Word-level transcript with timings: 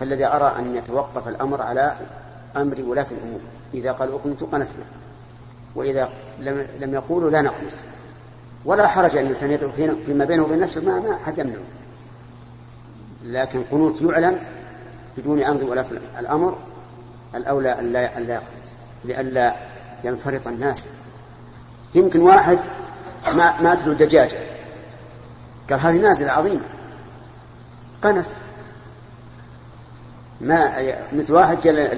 فالذي 0.00 0.26
أرى 0.26 0.54
أن 0.58 0.76
يتوقف 0.76 1.28
الأمر 1.28 1.62
على 1.62 1.96
أمر 2.56 2.82
ولاة 2.82 3.06
الأمور. 3.10 3.40
إذا 3.74 3.92
قالوا 3.92 4.18
أقنتوا 4.18 4.46
قنتنا. 4.46 4.84
وإذا 5.74 6.08
لم 6.38 6.66
لم 6.80 6.94
يقولوا 6.94 7.30
لا 7.30 7.42
نقنت. 7.42 7.72
ولا 8.64 8.86
حرج 8.86 9.16
أن 9.16 9.22
الإنسان 9.22 9.50
يدعو 9.50 9.70
فيما 10.06 10.24
بينه 10.24 10.44
وبين 10.44 10.58
نفسه 10.58 10.80
ما 10.80 11.00
ما 11.00 11.18
حد 11.26 11.38
يمنعه. 11.38 11.62
لكن 13.24 13.62
قنوت 13.70 14.02
يعلن 14.02 14.38
بدون 15.18 15.42
أمر 15.42 15.64
ولاة 15.64 15.86
الأمر 16.18 16.58
الأولى 17.34 17.78
أن 17.78 17.92
لا 17.92 18.18
أن 18.18 18.22
لا 18.22 18.34
يقنت. 18.34 18.68
لئلا 19.04 19.56
ينفرط 20.04 20.46
الناس. 20.46 20.90
يمكن 21.94 22.20
واحد 22.20 22.58
ما 23.36 23.60
مات 23.60 23.86
له 23.86 23.94
دجاجة 23.94 24.38
قال 25.70 25.80
هذه 25.80 25.98
نازلة 25.98 26.30
عظيمة. 26.30 26.64
قنت. 28.02 28.26
ما 30.40 30.96
مثل 31.12 31.32
واحد 31.32 31.60
جاء 31.60 31.94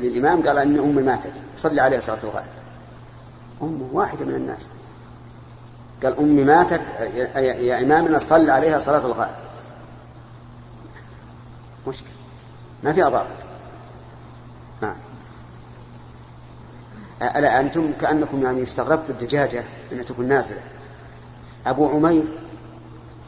للإمام 0.00 0.42
قال 0.42 0.58
إن 0.58 0.78
أمي 0.78 1.02
ماتت. 1.02 1.32
صلي 1.56 1.80
عليها 1.80 2.00
صلاة 2.00 2.18
الغائب. 2.24 2.50
أمة 3.62 3.88
واحدة 3.92 4.24
من 4.24 4.34
الناس. 4.34 4.68
قال 6.02 6.18
أمي 6.18 6.44
ماتت 6.44 6.80
يا 7.36 7.80
إمامنا 7.80 8.18
صل 8.18 8.50
عليها 8.50 8.78
صلاة 8.78 9.06
الغائب. 9.06 9.34
مشكلة. 11.86 12.10
ما 12.84 12.92
فيها 12.92 13.08
ضابط. 13.08 13.28
نعم 14.82 14.96
ألا 17.22 17.60
أنتم 17.60 17.92
كأنكم 17.92 18.42
يعني 18.42 18.62
استغربتوا 18.62 19.14
الدجاجة 19.14 19.64
أن 19.92 20.04
تكون 20.04 20.28
نازلة. 20.28 20.60
أبو 21.66 21.88
عمير 21.88 22.38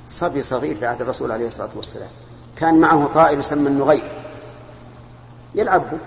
صبي 0.09 0.43
صغير 0.43 0.75
في 0.75 0.87
عهد 0.87 1.01
الرسول 1.01 1.33
عليه 1.33 1.47
الصلاة 1.47 1.71
والسلام. 1.77 2.11
كان 2.57 2.81
معه 2.81 3.07
طائر 3.07 3.39
يسمى 3.39 3.69
النغير. 3.69 4.20
يلعب 5.55 5.91
به 5.91 5.99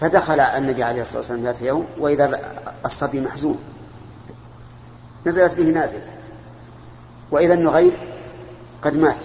فدخل 0.00 0.40
النبي 0.40 0.82
عليه 0.82 1.02
الصلاة 1.02 1.18
والسلام 1.18 1.42
ذات 1.42 1.62
يوم 1.62 1.86
وإذا 1.98 2.40
الصبي 2.84 3.20
محزون. 3.20 3.58
نزلت 5.26 5.54
به 5.54 5.64
نازل. 5.64 6.00
وإذا 7.30 7.54
النغير 7.54 7.98
قد 8.82 8.96
مات. 8.96 9.24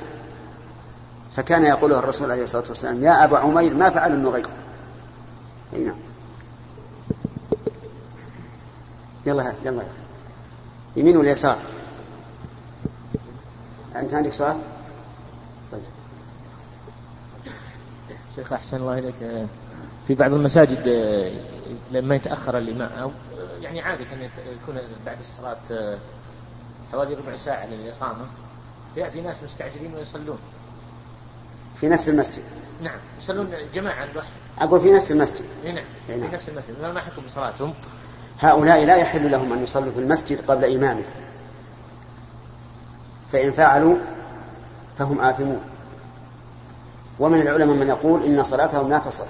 فكان 1.36 1.64
يقوله 1.64 2.00
الرسول 2.00 2.32
عليه 2.32 2.44
الصلاة 2.44 2.64
والسلام 2.70 3.04
يا 3.04 3.24
أبا 3.24 3.38
عمير 3.38 3.74
ما 3.74 3.90
فعل 3.90 4.12
النغير 4.12 4.48
أي 5.74 5.84
نعم. 5.84 5.96
يلا 9.26 9.54
يلا. 9.66 9.84
يمين 10.96 11.18
ولا 11.18 11.30
يسار؟ 11.30 11.58
أنت 13.96 14.14
عندك 14.14 14.34
سؤال 14.34 14.58
طيب 15.72 15.82
شيخ 18.36 18.54
أحسن 18.54 18.78
الله 18.78 19.00
إليك 19.00 19.48
في 20.08 20.16
بعض 20.16 20.34
المساجد 20.34 20.88
لما 21.92 22.16
يتأخر 22.16 22.58
الإمام 22.58 22.92
أو 22.92 23.12
يعني 23.62 23.82
عادة 23.82 24.06
يكون 24.62 24.76
بعد 25.06 25.18
الصلاة 25.20 25.98
حوالي 26.92 27.14
ربع 27.14 27.36
ساعة 27.36 27.66
للإقامة 27.66 28.26
يأتي 28.98 29.22
ناس 29.22 29.36
مستعجلين 29.44 29.94
ويصلون. 29.94 30.38
في 31.76 31.90
نفس 31.90 32.10
المسجد؟ 32.10 32.44
نعم 32.82 32.98
يصلون 33.20 33.54
جماعة 33.74 34.06
لوحده 34.14 34.34
أقول 34.60 34.80
في 34.80 34.92
نفس 34.92 35.12
المسجد؟ 35.12 35.46
نعم 35.66 35.84
في 36.08 36.16
نعم. 36.18 36.32
نفس 36.32 36.50
المسجد 36.50 36.82
ما 36.82 37.00
حكم 37.00 37.22
بصلاتهم؟ 37.22 37.74
هؤلاء 38.40 38.86
لا 38.86 38.96
يحل 38.96 39.32
لهم 39.32 39.54
أن 39.54 39.64
يصلوا 39.64 39.92
في 39.92 40.00
المسجد 40.00 40.42
قبل 40.52 40.76
إمامه. 40.76 41.04
فإن 43.32 43.52
فعلوا 43.52 43.98
فهم 44.98 45.20
آثمون. 45.20 45.62
ومن 47.20 47.42
العلماء 47.42 47.76
من 47.76 47.88
يقول 47.88 48.24
إن 48.24 48.44
صلاتهم 48.44 48.90
لا 48.90 48.98
تصح. 48.98 49.26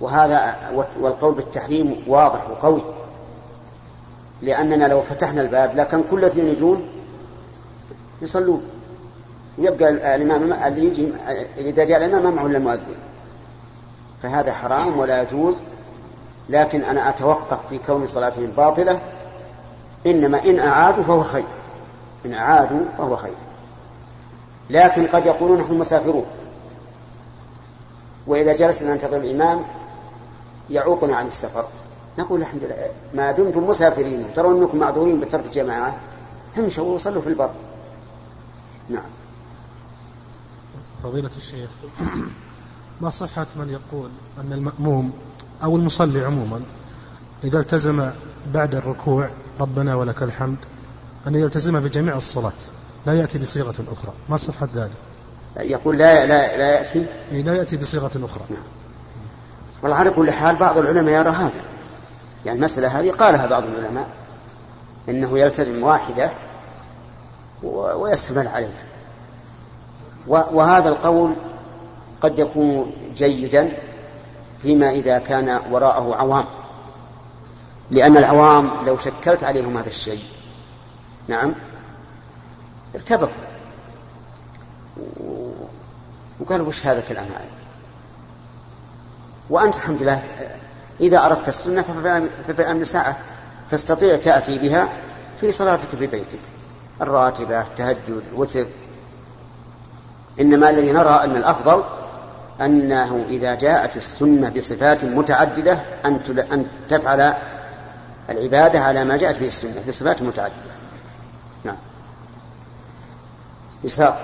وهذا 0.00 0.56
والقول 1.00 1.34
بالتحريم 1.34 2.04
واضح 2.06 2.50
وقوي. 2.50 2.82
لأننا 4.42 4.84
لو 4.84 5.02
فتحنا 5.02 5.40
الباب 5.40 5.76
لكن 5.76 6.04
كل 6.10 6.24
اثنين 6.24 6.46
يجون 6.46 6.88
يصلون. 8.22 8.62
ويبقى 9.58 9.88
الإمام 10.16 10.52
اللي 10.52 10.84
يجي 10.84 11.12
إذا 11.58 11.84
جاء 11.84 12.04
الإمام 12.04 12.24
ما 12.24 12.30
معه 12.30 12.46
إلا 12.46 12.58
المؤذن. 12.58 12.96
فهذا 14.22 14.52
حرام 14.52 14.98
ولا 14.98 15.22
يجوز. 15.22 15.56
لكن 16.48 16.82
أنا 16.82 17.08
أتوقف 17.08 17.58
في 17.68 17.78
كون 17.86 18.06
صلاتهم 18.06 18.50
باطلة. 18.50 19.00
إنما 20.06 20.44
إن 20.44 20.58
أعادوا 20.58 21.04
فهو 21.04 21.22
خير. 21.22 21.46
إن 22.26 22.34
أعادوا 22.34 22.80
فهو 22.98 23.16
خير. 23.16 23.34
لكن 24.70 25.06
قد 25.06 25.26
يقولون 25.26 25.58
نحن 25.58 25.78
مسافرون. 25.78 26.26
وإذا 28.26 28.56
جلسنا 28.56 28.94
ننتظر 28.94 29.16
الإمام 29.16 29.64
يعوقنا 30.70 31.16
عن 31.16 31.26
السفر. 31.26 31.64
نقول 32.18 32.40
الحمد 32.40 32.64
لله 32.64 32.90
ما 33.14 33.32
دمتم 33.32 33.68
مسافرين. 33.68 34.24
وترون 34.24 34.62
أنكم 34.62 34.78
معذورين 34.78 35.20
بترك 35.20 35.46
الجماعة. 35.46 35.96
امشوا 36.58 36.94
وصلوا 36.94 37.22
في 37.22 37.28
البر. 37.28 37.50
نعم. 38.88 39.10
فضيلة 41.02 41.30
الشيخ 41.36 41.70
ما 43.00 43.10
صحة 43.10 43.46
من 43.56 43.68
يقول 43.70 44.10
أن 44.40 44.52
المأموم 44.52 45.12
أو 45.64 45.76
المصلي 45.76 46.24
عموما 46.24 46.60
إذا 47.44 47.60
التزم 47.60 48.10
بعد 48.54 48.74
الركوع 48.74 49.30
ربنا 49.60 49.94
ولك 49.94 50.22
الحمد 50.22 50.56
أن 51.26 51.34
يلتزم 51.34 51.80
بجميع 51.80 52.16
الصلاة؟ 52.16 52.52
لا 53.06 53.14
يأتي 53.14 53.38
بصيغة 53.38 53.74
أخرى. 53.92 54.12
ما 54.28 54.36
صحة 54.36 54.68
ذلك 54.74 54.90
يقول 55.60 55.98
لا 55.98 56.26
لا 56.26 56.56
لا 56.56 56.70
يأتي. 56.72 57.06
لا 57.32 57.54
يأتي 57.54 57.76
بصيغة 57.76 58.06
أخرى. 58.06 58.44
نعم. 58.50 58.62
والله 59.82 59.96
على 59.96 60.10
كل 60.10 60.30
حال 60.30 60.56
بعض 60.56 60.78
العلماء 60.78 61.14
يرى 61.14 61.30
هذا. 61.30 61.60
يعني 62.46 62.58
المسألة 62.58 63.00
هذه 63.00 63.10
قالها 63.10 63.46
بعض 63.46 63.64
العلماء 63.64 64.08
إنه 65.08 65.38
يلتزم 65.38 65.82
واحدة 65.82 66.30
ويستمر 67.62 68.48
عليها. 68.48 68.82
وهذا 70.26 70.88
القول 70.88 71.32
قد 72.20 72.38
يكون 72.38 72.92
جيدا 73.16 73.72
فيما 74.62 74.90
إذا 74.90 75.18
كان 75.18 75.60
وراءه 75.70 76.14
عوام. 76.14 76.44
لأن 77.90 78.16
العوام 78.16 78.70
لو 78.86 78.96
شكلت 78.96 79.44
عليهم 79.44 79.76
هذا 79.76 79.88
الشيء. 79.88 80.24
نعم. 81.28 81.54
ارتبكوا. 82.96 83.32
وقالوا 86.40 86.68
وش 86.68 86.86
هذا 86.86 86.98
الكلام 86.98 87.24
هذا؟ 87.24 87.50
وأنت 89.50 89.74
الحمد 89.74 90.02
لله 90.02 90.22
إذا 91.00 91.26
أردت 91.26 91.48
السنة 91.48 91.82
ففي 92.46 92.62
الأمر 92.62 92.84
ساعة 92.84 93.16
تستطيع 93.70 94.16
تأتي 94.16 94.58
بها 94.58 94.88
في 95.40 95.52
صلاتك 95.52 95.88
في 95.88 96.06
بيتك. 96.06 96.38
الراتبة 97.00 97.60
التهجد 97.60 98.22
الوتر. 98.32 98.66
إنما 100.40 100.70
الذي 100.70 100.92
نرى 100.92 101.20
أن 101.24 101.36
الأفضل 101.36 101.84
أنه 102.60 103.24
إذا 103.28 103.54
جاءت 103.54 103.96
السنة 103.96 104.48
بصفات 104.48 105.04
متعددة 105.04 105.82
أن 106.04 106.66
تفعل 106.88 107.34
العبادة 108.30 108.80
على 108.80 109.04
ما 109.04 109.16
جاءت 109.16 109.38
به 109.38 109.46
السنة 109.46 109.82
بصفات 109.88 110.22
متعددة. 110.22 110.76
يسار 113.84 114.16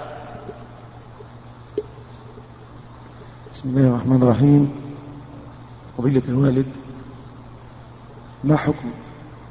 بسم 3.55 3.69
الله 3.69 3.89
الرحمن 3.89 4.23
الرحيم. 4.23 4.73
فضيلة 5.99 6.23
الوالد 6.29 6.67
ما 8.45 8.57
حكم 8.57 8.91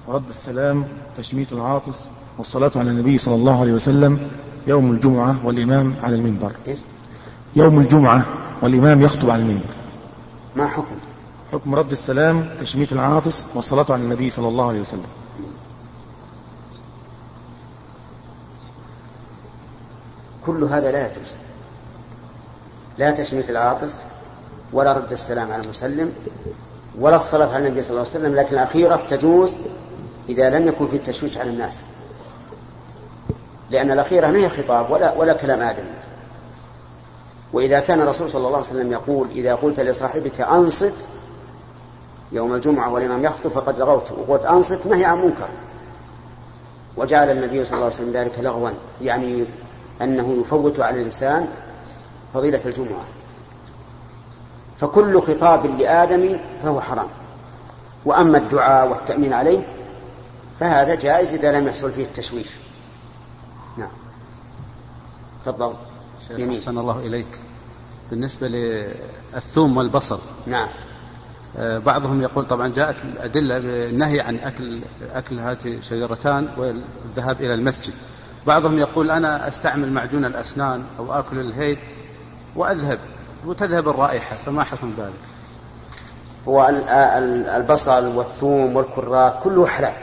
رد 0.08 0.30
السلام 0.30 0.86
تشميت 1.18 1.54
العاطس 1.54 2.00
والصلاة 2.38 2.72
على 2.76 2.90
النبي 2.90 3.18
صلى 3.18 3.36
الله 3.36 3.62
عليه 3.62 3.74
وسلم 3.74 4.30
يوم 4.68 4.92
الجمعة 4.92 5.46
والإمام 5.46 5.96
على 6.04 6.16
المنبر؟ 6.16 6.52
يوم 7.56 7.80
الجمعة 7.80 8.26
والإمام 8.62 9.02
يخطب 9.02 9.30
على 9.30 9.42
المنبر. 9.42 9.74
ما 10.56 10.68
حكم؟ 10.68 10.96
حكم 11.52 11.76
رد 11.76 11.92
السلام 11.92 12.50
تشميت 12.62 12.92
العاطس 12.92 13.48
والصلاة 13.56 13.86
على 13.90 14.02
النبي 14.04 14.30
صلى 14.30 14.48
الله 14.48 14.68
عليه 14.68 14.82
وسلم. 14.82 15.08
كل 20.46 20.64
هذا 20.64 20.92
لا 20.92 21.08
يجوز. 21.08 21.36
لا 22.98 23.12
تشميت 23.12 23.50
العاطس 23.50 23.98
ولا 24.74 24.94
رد 24.94 25.12
السلام 25.12 25.52
على 25.52 25.64
المسلم 25.64 26.14
ولا 27.00 27.16
الصلاة 27.16 27.48
على 27.54 27.68
النبي 27.68 27.82
صلى 27.82 27.90
الله 27.90 28.02
عليه 28.02 28.10
وسلم 28.10 28.36
لكن 28.36 28.54
الأخيرة 28.54 28.96
تجوز 28.96 29.58
إذا 30.30 30.50
لم 30.50 30.68
يكن 30.68 30.88
في 30.88 30.96
التشويش 30.96 31.38
على 31.38 31.50
الناس. 31.50 31.82
لأن 33.72 33.92
الأخيرة 33.92 34.28
ما 34.28 34.38
هي 34.38 34.50
خطاب 34.50 34.92
ولا 34.92 35.18
ولا 35.18 35.34
كلام 35.34 35.62
آدم 35.62 35.84
وإذا 37.54 37.80
كان 37.80 38.02
الرسول 38.02 38.30
صلى 38.30 38.48
الله 38.48 38.58
عليه 38.58 38.68
وسلم 38.68 38.92
يقول 38.92 39.28
إذا 39.32 39.56
قلت 39.56 39.80
لصاحبك 39.80 40.42
أنصت 40.42 40.94
يوم 42.32 42.54
الجمعة 42.54 42.94
والإمام 42.94 43.26
يخطب 43.26 43.50
فقد 43.50 43.80
لغوت. 43.80 44.12
وقلت 44.12 44.46
أنصت 44.46 44.88
ما 44.88 44.98
هي 44.98 45.06
عن 45.06 45.18
منكر. 45.22 45.50
وجعل 46.98 47.30
النبي 47.32 47.66
صلى 47.66 47.74
الله 47.74 47.86
عليه 47.86 47.96
وسلم 47.96 48.12
ذلك 48.12 48.40
لغوا 48.40 48.70
يعني 49.02 49.46
أنه 50.04 50.42
يفوت 50.42 50.80
على 50.80 51.02
الإنسان 51.02 51.48
فضيلة 52.34 52.66
الجمعة. 52.66 53.06
فكل 54.78 55.22
خطاب 55.22 55.66
لآدم 55.66 56.40
فهو 56.64 56.82
حرام. 56.82 57.08
وأما 58.06 58.38
الدعاء 58.38 58.90
والتأمين 58.90 59.34
عليه 59.34 59.68
فهذا 60.60 60.96
جائز 60.96 61.34
إذا 61.34 61.60
لم 61.60 61.68
يحصل 61.68 61.92
فيه 61.92 62.04
التشويش. 62.04 62.50
نعم. 63.78 63.92
تفضل. 65.46 65.74
يمين. 66.30 66.58
أحسن 66.58 66.78
الله 66.78 67.00
إليك. 67.00 67.40
بالنسبة 68.10 68.48
للثوم 68.48 69.78
والبصل. 69.78 70.20
نعم. 70.48 70.70
آه، 71.58 71.80
بعضهم 71.80 72.22
يقول 72.22 72.46
طبعا 72.46 72.68
جاءت 72.68 73.04
الأدلة 73.04 73.60
بالنهي 73.60 74.22
عن 74.22 74.36
أكل 74.36 74.82
أكل 75.14 75.40
هذه 75.40 75.66
الشجرتان 75.66 76.50
والذهاب 76.58 77.42
إلى 77.42 77.54
المسجد. 77.54 77.94
بعضهم 78.48 78.80
يقول 78.80 79.12
أنا 79.12 79.48
أستعمل 79.48 79.92
معجون 79.92 80.26
الأسنان 80.26 80.84
أو 81.00 81.14
آكل 81.14 81.40
الهيد 81.40 81.78
وأذهب 82.56 83.00
وتذهب 83.46 83.90
الرائحة 83.90 84.36
فما 84.36 84.64
حكم 84.64 84.94
ذلك؟ 84.98 85.14
هو 86.48 86.70
البصل 87.56 88.06
والثوم 88.06 88.76
والكراث 88.76 89.38
كله 89.44 89.68
حلال. 89.68 89.94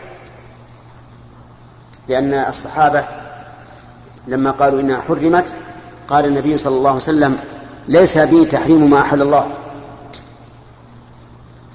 لأن 2.08 2.34
الصحابة 2.34 3.04
لما 4.26 4.50
قالوا 4.50 4.80
إنها 4.80 5.00
حرمت 5.00 5.56
قال 6.08 6.24
النبي 6.24 6.58
صلى 6.58 6.76
الله 6.76 6.90
عليه 6.90 7.00
وسلم 7.00 7.38
ليس 7.88 8.18
بي 8.18 8.44
تحريم 8.44 8.90
ما 8.90 9.00
أحل 9.00 9.22
الله. 9.22 9.50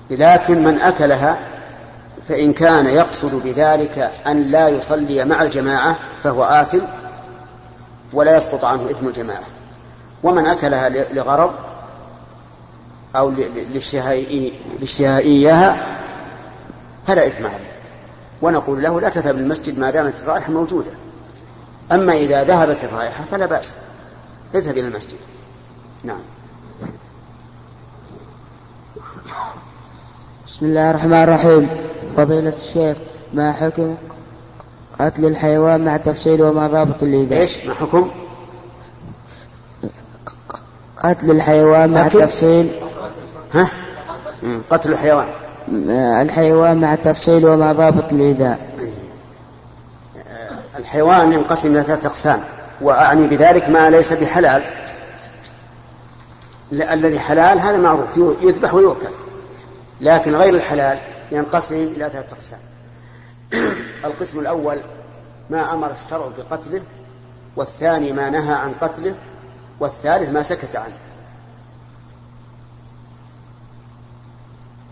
لكن 0.10 0.64
من 0.64 0.82
أكلها 0.82 1.53
فإن 2.28 2.54
كان 2.54 2.86
يقصد 2.86 3.44
بذلك 3.44 4.12
أن 4.28 4.44
لا 4.44 4.70
يصلي 4.70 5.26
مع 5.26 5.42
الجماعة 5.42 6.00
فهو 6.24 6.44
آثم 6.44 6.80
ولا 8.14 8.36
يسقط 8.36 8.66
عنه 8.66 8.92
إثم 8.92 9.08
الجماعة. 9.08 9.44
ومن 10.24 10.46
أكلها 10.46 10.90
لغرض 10.90 11.52
أو 13.16 13.30
لاشتهائيها 14.82 15.98
فلا 17.08 17.28
إثم 17.28 17.46
عليه. 17.46 17.74
ونقول 18.42 18.84
له 18.84 19.02
لا 19.02 19.10
تذهب 19.10 19.36
للمسجد 19.36 19.80
ما 19.80 19.92
دامت 19.92 20.20
الرائحة 20.24 20.52
موجودة. 20.52 20.92
أما 21.92 22.14
إذا 22.14 22.44
ذهبت 22.44 22.84
الرائحة 22.84 23.24
فلا 23.32 23.46
بأس. 23.46 23.76
اذهب 24.56 24.78
إلى 24.78 24.88
المسجد. 24.88 25.18
نعم. 26.04 26.22
بسم 30.48 30.66
الله 30.66 30.90
الرحمن 30.90 31.24
الرحيم. 31.24 31.93
فضيلة 32.18 32.54
الشيخ 32.56 32.98
ما 33.34 33.54
حكم 33.54 33.96
قتل 35.00 35.26
الحيوان 35.26 35.86
مع 35.86 35.98
تفصيل 35.98 36.42
وما 36.42 36.68
ضابط 36.68 37.04
الإيذاء 37.04 37.40
إيش؟ 37.40 37.66
ما 37.66 37.74
حكم؟ 37.74 38.12
قتل 41.04 41.32
الحيوان 41.32 41.90
مع؟ 41.90 42.08
تفصيل 42.08 42.72
ها؟ 43.54 43.70
قتل 44.70 44.92
الحيوان. 44.92 45.28
الحيوان 46.22 46.82
مع 46.82 46.96
تفصيل 46.96 47.46
وما 47.46 47.74
ضابط 47.74 48.14
الإيذاء 48.14 48.60
الحيوان 50.80 51.34
ينقسم 51.34 51.72
إلى 51.72 51.84
ثلاثة 51.84 52.08
أقسام 52.08 52.44
وأعني 52.82 53.28
بذلك 53.28 53.70
ما 53.70 53.90
ليس 53.90 54.14
بحلال. 54.14 54.64
الذي 56.72 57.20
حلال 57.20 57.60
هذا 57.60 57.78
معروف 57.78 58.18
يذبح 58.42 58.74
ويؤكل 58.74 59.08
لكن 60.02 60.36
غير 60.36 60.54
الحلال 60.54 60.98
ينقسم 61.34 61.76
إلى 61.76 62.10
ثلاثة 62.10 62.36
أقسام. 62.36 62.60
القسم 64.06 64.40
الأول 64.40 64.84
ما 65.50 65.74
أمر 65.74 65.92
الشرع 65.92 66.28
بقتله 66.38 66.82
والثاني 67.56 68.14
ما 68.14 68.30
نهى 68.30 68.54
عن 68.54 68.74
قتله 68.74 69.16
والثالث 69.80 70.30
ما 70.30 70.44
سكت 70.44 70.76
عنه. 70.76 70.98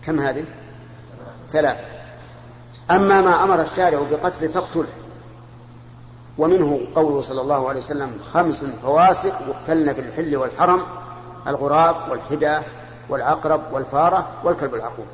كم 0.02 0.20
هذه؟ 0.20 0.44
ثلاثة. 1.48 1.84
أما 2.90 3.20
ما 3.20 3.44
أمر 3.44 3.60
الشارع 3.62 4.02
بقتله 4.10 4.48
فاقتله. 4.48 4.88
ومنه 6.38 6.80
قوله 6.94 7.20
صلى 7.20 7.40
الله 7.40 7.68
عليه 7.68 7.80
وسلم 7.80 8.18
خمس 8.32 8.64
فواسق 8.64 9.40
يقتلن 9.48 9.92
في 9.92 10.00
الحل 10.00 10.36
والحرم 10.36 10.82
الغراب 11.46 12.10
والحدى 12.10 12.58
والعقرب 13.08 13.62
والفارة 13.72 14.30
والكلب 14.44 14.74
العقور 14.74 15.06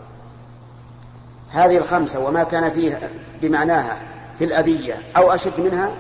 هذه 1.51 1.77
الخمسة 1.77 2.21
وما 2.21 2.45
كان 2.45 2.71
فيها 2.71 3.11
بمعناها 3.43 3.99
في 4.39 4.45
الأذية 4.45 5.03
أو 5.17 5.35
أشد 5.35 5.61
منها 5.61 5.91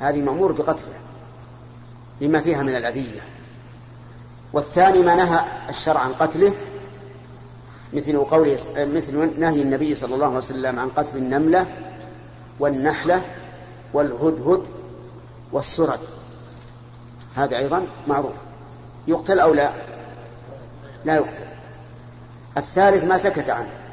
هذه 0.00 0.22
مأمور 0.22 0.52
بقتلها 0.52 1.00
لما 2.20 2.40
فيها 2.40 2.62
من 2.62 2.76
الأذية. 2.76 3.20
والثاني 4.52 4.98
ما 4.98 5.14
نهى 5.14 5.44
الشرع 5.68 6.00
عن 6.00 6.12
قتله 6.12 6.54
مثل 7.92 8.18
قوله 8.18 8.58
مثل 8.76 9.40
نهي 9.40 9.62
النبي 9.62 9.94
صلى 9.94 10.14
الله 10.14 10.26
عليه 10.26 10.36
وسلم 10.36 10.78
عن 10.78 10.88
قتل 10.88 11.16
النملة 11.16 11.66
والنحلة 12.60 13.22
والهدهد 13.92 14.62
والسرد. 15.52 16.00
هذا 17.36 17.56
أيضا 17.56 17.86
معروف. 18.06 18.34
يقتل 19.08 19.40
أو 19.40 19.54
لا؟ 19.54 19.72
لا 21.04 21.14
يقتل. 21.14 21.46
الثالث 22.56 23.04
ما 23.04 23.16
سكت 23.16 23.50
عنه. 23.50 23.83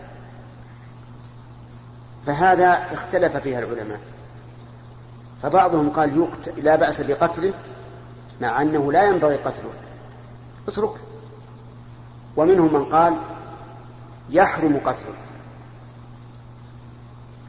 فهذا 2.25 2.87
اختلف 2.91 3.37
فيها 3.37 3.59
العلماء. 3.59 3.99
فبعضهم 5.41 5.89
قال 5.89 6.17
يقتل 6.17 6.63
لا 6.63 6.75
بأس 6.75 7.01
بقتله 7.01 7.53
مع 8.41 8.61
أنه 8.61 8.91
لا 8.91 9.03
ينبغي 9.03 9.35
قتله. 9.35 9.73
اترك. 10.67 10.93
ومنهم 12.37 12.73
من 12.73 12.85
قال 12.85 13.17
يحرم 14.29 14.77
قتله. 14.77 15.13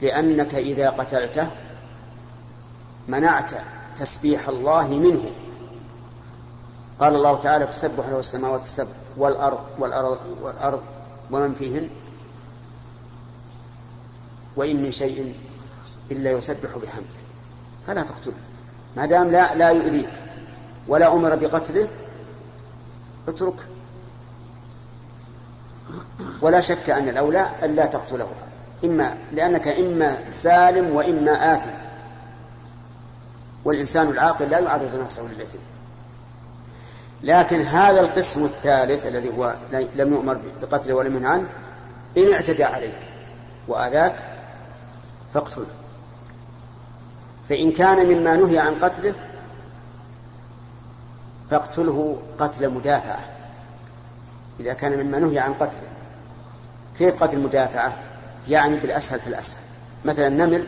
لأنك 0.03 0.55
إذا 0.55 0.91
قتلته 0.91 1.51
منعت 3.09 3.51
تسبيح 3.99 4.49
الله 4.49 4.89
منه. 4.89 5.31
قال 7.01 7.15
الله 7.15 7.41
تعالى 7.41 7.67
تسبح 7.67 8.09
له 8.09 8.21
السماوات 8.21 8.63
السبع 8.63 8.91
والأرض 9.17 9.65
والأرض, 9.79 10.19
والأرض 10.43 10.83
ومن 11.31 11.55
فيهن؟ 11.55 11.91
وإن 14.56 14.82
من 14.82 14.93
شيء 14.93 15.34
إلا 16.10 16.31
يسبح 16.31 16.70
بحمده. 16.70 17.22
فلا 17.87 18.02
تقتله. 18.02 18.34
ما 18.96 19.06
دام 19.06 19.31
لا 19.31 19.54
لا 19.54 19.70
يؤذيك 19.70 20.12
ولا 20.88 21.12
أمر 21.12 21.37
بقتله 21.37 21.88
اترك. 23.28 23.68
ولا 26.40 26.61
شك 26.61 26.90
أن 26.90 27.09
الأولى 27.09 27.50
أن 27.62 27.75
لا 27.75 27.87
تقتله. 27.87 28.28
إما 28.85 29.14
لأنك 29.32 29.68
إما 29.68 30.30
سالم 30.30 30.97
وإما 30.97 31.52
آثم. 31.52 31.71
والإنسان 33.64 34.09
العاقل 34.09 34.50
لا 34.50 34.59
يعرض 34.59 34.94
نفسه 34.94 35.23
للإثم. 35.23 35.59
لكن 37.23 37.61
هذا 37.61 38.00
القسم 38.00 38.44
الثالث 38.44 39.06
الذي 39.06 39.30
هو 39.38 39.54
لم 39.73 40.12
يؤمر 40.12 40.40
بقتله 40.62 40.94
ولم 40.94 41.16
ينهى 41.16 41.28
عنه 41.28 41.49
إن 42.16 42.32
اعتدى 42.32 42.64
عليك 42.64 42.99
وآذاك 43.68 44.32
فاقتله. 45.35 45.67
فإن 47.49 47.73
كان 47.73 48.07
مما 48.07 48.37
نهي 48.37 48.59
عن 48.59 48.75
قتله 48.75 49.15
فاقتله 51.51 52.19
قتل 52.39 52.71
مدافعة. 52.71 53.21
إذا 54.61 54.73
كان 54.73 55.07
مما 55.07 55.19
نهي 55.19 55.39
عن 55.39 55.55
قتله. 55.55 55.89
كيف 56.99 57.23
قتل 57.23 57.41
مدافعة؟ 57.41 57.97
يعني 58.49 58.77
بالأسهل 58.77 59.21
في 59.21 59.27
الأسهل. 59.27 59.61
مثلا 60.05 60.27
النمل 60.27 60.67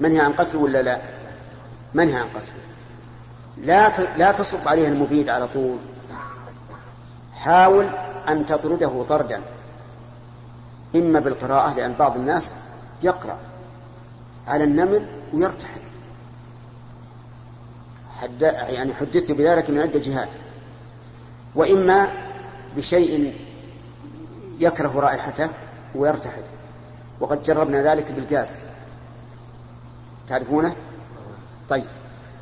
منهي 0.00 0.20
عن 0.20 0.32
قتله 0.32 0.60
ولا 0.60 0.82
لا؟ 0.82 1.00
منهي 1.94 2.14
عن 2.14 2.28
قتله 2.28 2.54
لا 3.56 3.92
لا 4.16 4.32
تصب 4.32 4.68
عليه 4.68 4.88
المبيد 4.88 5.30
على 5.30 5.46
طول. 5.46 5.78
حاول 7.34 7.86
أن 8.28 8.46
تطرده 8.46 9.02
طردا. 9.08 9.40
إما 10.94 11.20
بالقراءة 11.20 11.74
لأن 11.74 11.92
بعض 11.92 12.16
الناس 12.16 12.52
يقرأ 13.02 13.38
على 14.46 14.64
النمل 14.64 15.06
ويرتحل. 15.32 15.80
حد 18.20 18.42
يعني 18.42 18.94
حدثت 18.94 19.32
بذلك 19.32 19.70
من 19.70 19.78
عدة 19.78 19.98
جهات. 19.98 20.28
وإما 21.54 22.12
بشيء 22.76 23.36
يكره 24.60 25.00
رائحته 25.00 25.50
ويرتحل. 25.94 26.42
وقد 27.20 27.42
جربنا 27.42 27.82
ذلك 27.82 28.12
بالغاز. 28.12 28.56
تعرفونه؟ 30.26 30.76
طيب. 31.68 31.86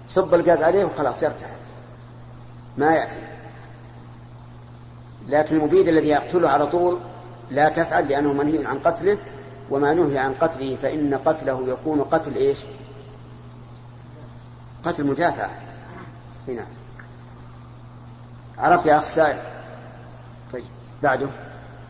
صب 0.08 0.34
الغاز 0.34 0.62
عليه 0.62 0.84
وخلاص 0.84 1.22
يرتحل. 1.22 1.56
ما 2.78 2.94
يأتي. 2.94 3.18
لكن 5.28 5.56
المبيد 5.56 5.88
الذي 5.88 6.08
يقتله 6.08 6.48
على 6.48 6.66
طول 6.66 7.00
لا 7.50 7.68
تفعل 7.68 8.08
لأنه 8.08 8.32
منهي 8.32 8.66
عن 8.66 8.78
قتله 8.78 9.18
وما 9.70 9.94
نهي 9.94 10.18
عن 10.18 10.34
قتله 10.34 10.76
فإن 10.82 11.14
قتله 11.14 11.68
يكون 11.68 12.02
قتل 12.02 12.36
إيش؟ 12.36 12.58
قتل 14.84 15.06
مدافع. 15.06 15.48
نعم 16.48 16.66
عرفت 18.58 18.86
يا 18.86 18.98
أخ 18.98 19.04
سائل؟ 19.04 19.38
طيب 20.52 20.64
بعده. 21.02 21.30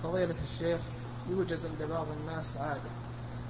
فضيلة 0.02 0.35
الشيخ 0.52 0.81
يوجد 1.31 1.61
عند 1.66 1.90
بعض 1.90 2.07
الناس 2.21 2.57
عادة 2.57 2.90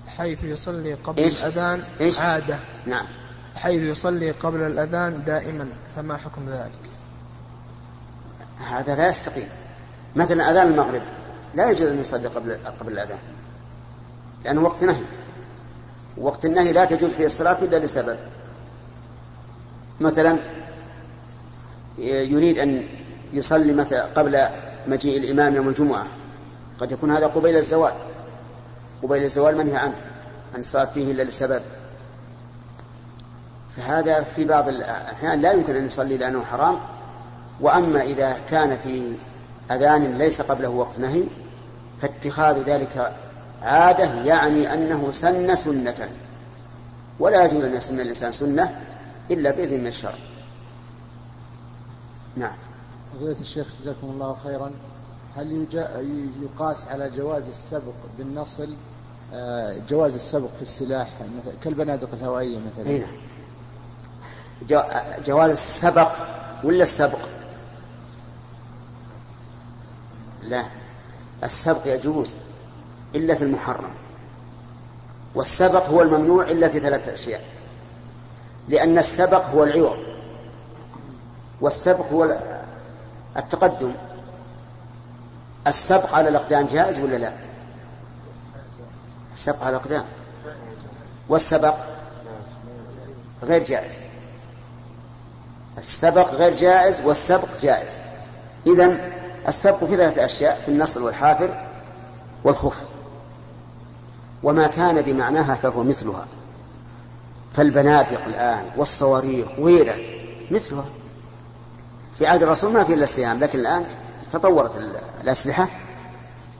حيث 0.06 0.44
يصلي 0.44 0.94
قبل 0.94 1.22
إيش؟ 1.22 1.44
الأذان 1.44 1.84
إيش؟ 2.00 2.20
عادة. 2.20 2.58
نعم. 2.86 3.06
حيث 3.56 3.82
يصلي 3.82 4.30
قبل 4.30 4.62
الأذان 4.62 5.24
دائما 5.24 5.68
فما 5.96 6.16
حكم 6.16 6.48
ذلك؟ 6.48 6.90
هذا 8.66 8.96
لا 8.96 9.08
يستقيم. 9.08 9.48
مثلا 10.16 10.50
أذان 10.50 10.66
المغرب 10.66 11.02
لا 11.54 11.70
يجوز 11.70 11.88
أن 11.88 11.98
يصلي 11.98 12.28
قبل 12.28 12.58
قبل 12.80 12.92
الأذان. 12.92 13.18
لأنه 14.44 14.62
وقت 14.62 14.84
نهي. 14.84 15.02
وقت 16.16 16.44
النهي 16.44 16.72
لا 16.72 16.84
تجوز 16.84 17.10
فيه 17.10 17.26
الصلاة 17.26 17.62
إلا 17.62 17.76
لسبب. 17.76 18.16
مثلا 20.00 20.38
يريد 21.98 22.58
أن 22.58 22.86
يصلي 23.32 23.72
مثلا 23.72 24.04
قبل 24.04 24.46
مجيء 24.86 25.18
الإمام 25.18 25.54
يوم 25.54 25.68
الجمعة. 25.68 26.06
قد 26.80 26.92
يكون 26.92 27.10
هذا 27.10 27.26
قبيل 27.26 27.56
الزوال. 27.56 27.92
قبيل 29.02 29.22
الزوال 29.22 29.56
منهي 29.56 29.76
عنه 29.76 29.94
أن 30.54 30.60
الصلاة 30.60 30.84
فيه 30.84 31.12
إلا 31.12 31.22
لسبب. 31.22 31.62
فهذا 33.70 34.22
في 34.22 34.44
بعض 34.44 34.68
الأحيان 34.68 35.40
لا 35.40 35.52
يمكن 35.52 35.76
أن 35.76 35.86
يصلي 35.86 36.16
لأنه 36.16 36.44
حرام. 36.44 36.78
وأما 37.60 38.02
إذا 38.02 38.36
كان 38.50 38.78
في 38.78 39.12
أذان 39.70 40.18
ليس 40.18 40.42
قبله 40.42 40.68
وقت 40.68 40.98
نهي 40.98 41.24
فاتخاذ 42.02 42.62
ذلك 42.62 43.12
عادة 43.64 44.04
يعني 44.22 44.74
أنه 44.74 45.10
سن 45.10 45.56
سنة. 45.56 46.08
ولا 47.18 47.44
يجوز 47.44 47.64
أن 47.64 47.74
يسن 47.74 48.00
الإنسان 48.00 48.32
سنة 48.32 48.80
إلا 49.30 49.50
بإذن 49.50 49.80
من 49.80 49.86
الشرع. 49.86 50.14
نعم. 52.36 52.56
فضيلة 53.14 53.40
الشيخ 53.40 53.66
جزاكم 53.80 54.06
الله 54.06 54.36
خيرا. 54.44 54.70
هل 55.36 55.66
يقاس 56.42 56.88
على 56.88 57.10
جواز 57.10 57.48
السبق 57.48 57.94
بالنصل؟ 58.18 58.74
آه، 59.32 59.78
جواز 59.88 60.14
السبق 60.14 60.48
في 60.56 60.62
السلاح 60.62 61.08
مثل 61.38 61.52
كالبنادق 61.62 62.08
الهوائية 62.12 62.58
مثلا. 62.58 62.96
هنا 62.96 63.06
جو- 64.68 65.22
جواز 65.26 65.50
السبق 65.50 66.12
ولا 66.64 66.82
السبق؟ 66.82 67.18
لا. 70.42 70.64
السبق 71.44 71.82
يجوز. 71.86 72.36
إلا 73.14 73.34
في 73.34 73.44
المحرم. 73.44 73.90
والسبق 75.34 75.88
هو 75.88 76.02
الممنوع 76.02 76.50
إلا 76.50 76.68
في 76.68 76.80
ثلاثة 76.80 77.14
أشياء. 77.14 77.40
لأن 78.68 78.98
السبق 78.98 79.46
هو 79.46 79.64
العوض. 79.64 79.98
والسبق 81.60 82.12
هو 82.12 82.36
التقدم. 83.36 83.94
السبق 85.66 86.14
على 86.14 86.28
الأقدام 86.28 86.66
جائز 86.66 86.98
ولا 86.98 87.16
لا؟ 87.16 87.32
السبق 89.32 89.64
على 89.64 89.70
الأقدام. 89.70 90.04
والسبق 91.28 91.74
غير 93.42 93.64
جائز. 93.64 93.94
السبق 95.78 96.30
غير 96.30 96.56
جائز 96.56 97.00
والسبق 97.00 97.48
جائز. 97.60 98.00
إذا 98.66 99.10
السبق 99.48 99.84
في 99.84 99.96
ثلاثة 99.96 100.24
أشياء 100.24 100.62
في 100.64 100.70
النصر 100.70 101.02
والحافر 101.02 101.66
والخف. 102.44 102.93
وما 104.44 104.66
كان 104.66 105.02
بمعناها 105.02 105.54
فهو 105.54 105.82
مثلها. 105.84 106.26
فالبنادق 107.52 108.24
الآن 108.24 108.64
والصواريخ 108.76 109.46
وغيرها 109.58 109.96
مثلها. 110.50 110.84
في 112.14 112.26
عهد 112.26 112.42
الرسول 112.42 112.72
ما 112.72 112.84
في 112.84 112.94
إلا 112.94 113.04
السهام 113.04 113.38
لكن 113.40 113.58
الآن 113.58 113.84
تطورت 114.30 114.76
ال- 114.76 114.96
الأسلحة. 115.20 115.68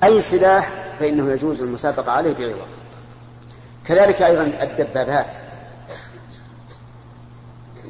أي 0.05 0.21
سلاح؟ 0.21 0.71
فإنه 1.01 1.33
يجوز 1.33 1.61
المسابقة 1.61 2.13
عليه 2.13 2.35
بعوض. 2.35 2.67
كذلك 3.87 4.23
أيضا 4.23 4.43
الدبابات 4.63 5.37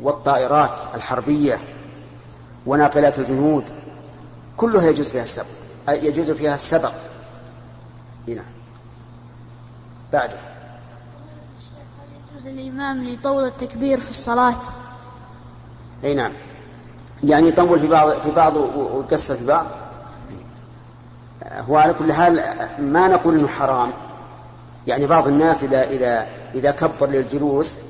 والطائرات 0.03 0.81
الحربية 0.95 1.61
وناقلات 2.67 3.19
الجنود 3.19 3.65
كلها 4.57 4.89
يجوز 4.91 5.09
فيها 5.09 5.23
السبق. 5.23 5.47
يجوز 5.89 6.31
فيها 6.31 6.55
السبق. 6.55 6.93
هنا. 8.29 8.43
بعده. 10.15 10.37
يجوز 12.35 12.47
للإمام 12.47 13.05
ليطول 13.05 13.45
التكبير 13.45 14.01
في 14.01 14.11
الصلاة. 14.11 14.61
أي 16.05 16.15
نعم. 16.15 16.33
يعني 17.25 17.49
يطول 17.49 17.81
في 17.81 17.89
بعض 17.89 18.11
في 18.11 18.31
بعض 18.31 18.57
ويقصر 18.57 19.37
في 19.37 19.47
بعض. 19.47 19.67
هو 21.53 21.77
على 21.77 21.95
كل 21.95 22.13
حال 22.13 22.43
ما 22.79 23.09
نقول 23.09 23.39
إنه 23.39 23.49
حرام. 23.49 23.93
يعني 24.87 25.07
بعض 25.07 25.29
الناس 25.29 25.65
اذا 25.65 25.83
اذا 25.83 26.29
إذا 26.55 26.71
كبر 26.71 27.07
للجلوس 27.07 27.81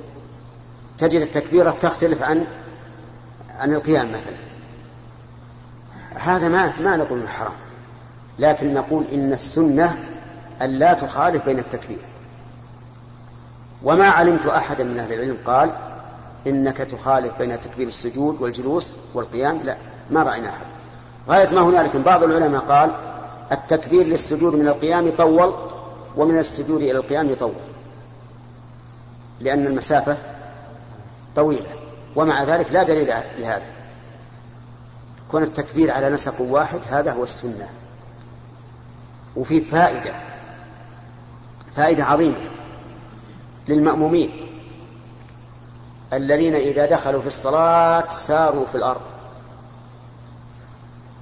تجد 0.99 1.21
التكبيرة 1.21 1.71
تختلف 1.71 2.23
عن 2.23 2.47
عن 3.51 3.75
القيام 3.75 4.09
مثلا. 4.13 4.37
هذا 6.15 6.49
ما 6.49 6.81
ما 6.81 6.97
نقول 6.97 7.19
إنه 7.19 7.29
حرام. 7.29 7.53
لكن 8.39 8.75
نقول 8.75 9.07
إن 9.13 9.33
السنة 9.33 9.99
أن 10.63 10.71
لا 10.71 10.95
تخالف 10.95 11.45
بين 11.45 11.59
التكبير. 11.59 12.14
وما 13.85 14.11
علمت 14.11 14.47
أحدا 14.47 14.85
من 14.85 14.99
أهل 14.99 15.13
العلم 15.13 15.39
قال 15.45 15.73
إنك 16.47 16.77
تخالف 16.77 17.39
بين 17.39 17.61
تكبير 17.61 17.89
السجود 17.89 18.43
والجلوس 18.43 18.97
والقيام. 19.15 19.61
لا 19.63 19.77
ما 20.11 20.23
رأينا 20.23 20.49
أحد. 20.49 20.67
غاية 21.29 21.55
ما 21.55 21.61
هنالك 21.61 21.97
بعض 21.97 22.23
العلماء 22.23 22.61
قال 22.61 22.95
التكبير 23.53 24.07
للسجود 24.07 24.55
من 24.55 24.69
القيام 24.69 25.07
يطول 25.07 25.55
ومن 26.17 26.39
السجود 26.39 26.81
إلى 26.81 26.93
القيام 26.99 27.31
يطول 27.31 27.55
لأن 29.41 29.67
المسافة 29.67 30.17
طويلة 31.37 31.71
ومع 32.17 32.43
ذلك 32.43 32.73
لا 32.73 32.83
دليل 32.83 33.07
لهذا. 33.39 33.67
كون 35.31 35.43
التكبير 35.43 35.91
على 35.91 36.11
نسق 36.11 36.41
واحد 36.41 36.81
هذا 36.91 37.13
هو 37.13 37.23
السنة 37.23 37.69
وفي 39.37 39.61
فائدة 39.61 40.13
فائدة 41.77 42.05
عظيمة. 42.05 42.54
للمأمومين 43.69 44.47
الذين 46.13 46.55
إذا 46.55 46.87
دخلوا 46.87 47.21
في 47.21 47.27
الصلاة 47.27 48.09
ساروا 48.09 48.67
في 48.67 48.75
الأرض. 48.75 49.01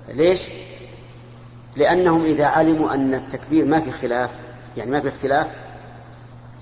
ليش؟ 0.08 0.50
لأنهم 1.76 2.24
إذا 2.24 2.46
علموا 2.46 2.94
أن 2.94 3.14
التكبير 3.14 3.64
ما 3.64 3.80
في 3.80 3.90
خلاف 3.90 4.30
يعني 4.76 4.90
ما 4.90 5.00
في 5.00 5.08
اختلاف 5.08 5.46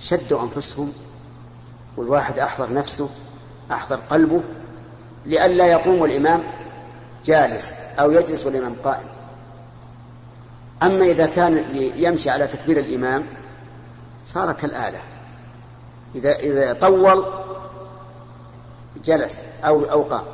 شدوا 0.00 0.42
أنفسهم 0.42 0.92
والواحد 1.96 2.38
أحضر 2.38 2.72
نفسه 2.72 3.08
أحضر 3.72 3.96
قلبه 3.96 4.40
لئلا 5.26 5.66
يقوم 5.66 6.04
الإمام 6.04 6.42
جالس 7.24 7.74
أو 8.00 8.10
يجلس 8.10 8.46
والإمام 8.46 8.76
قائم. 8.84 9.06
أما 10.82 11.04
إذا 11.04 11.26
كان 11.26 11.64
يمشي 11.96 12.30
على 12.30 12.46
تكبير 12.46 12.78
الإمام 12.78 13.26
صار 14.24 14.52
كالآلة. 14.52 15.00
إذا 16.14 16.38
إذا 16.38 16.72
طول 16.72 17.24
جلس 19.04 19.40
أو 19.64 19.84
أو 19.84 20.02
قام 20.02 20.24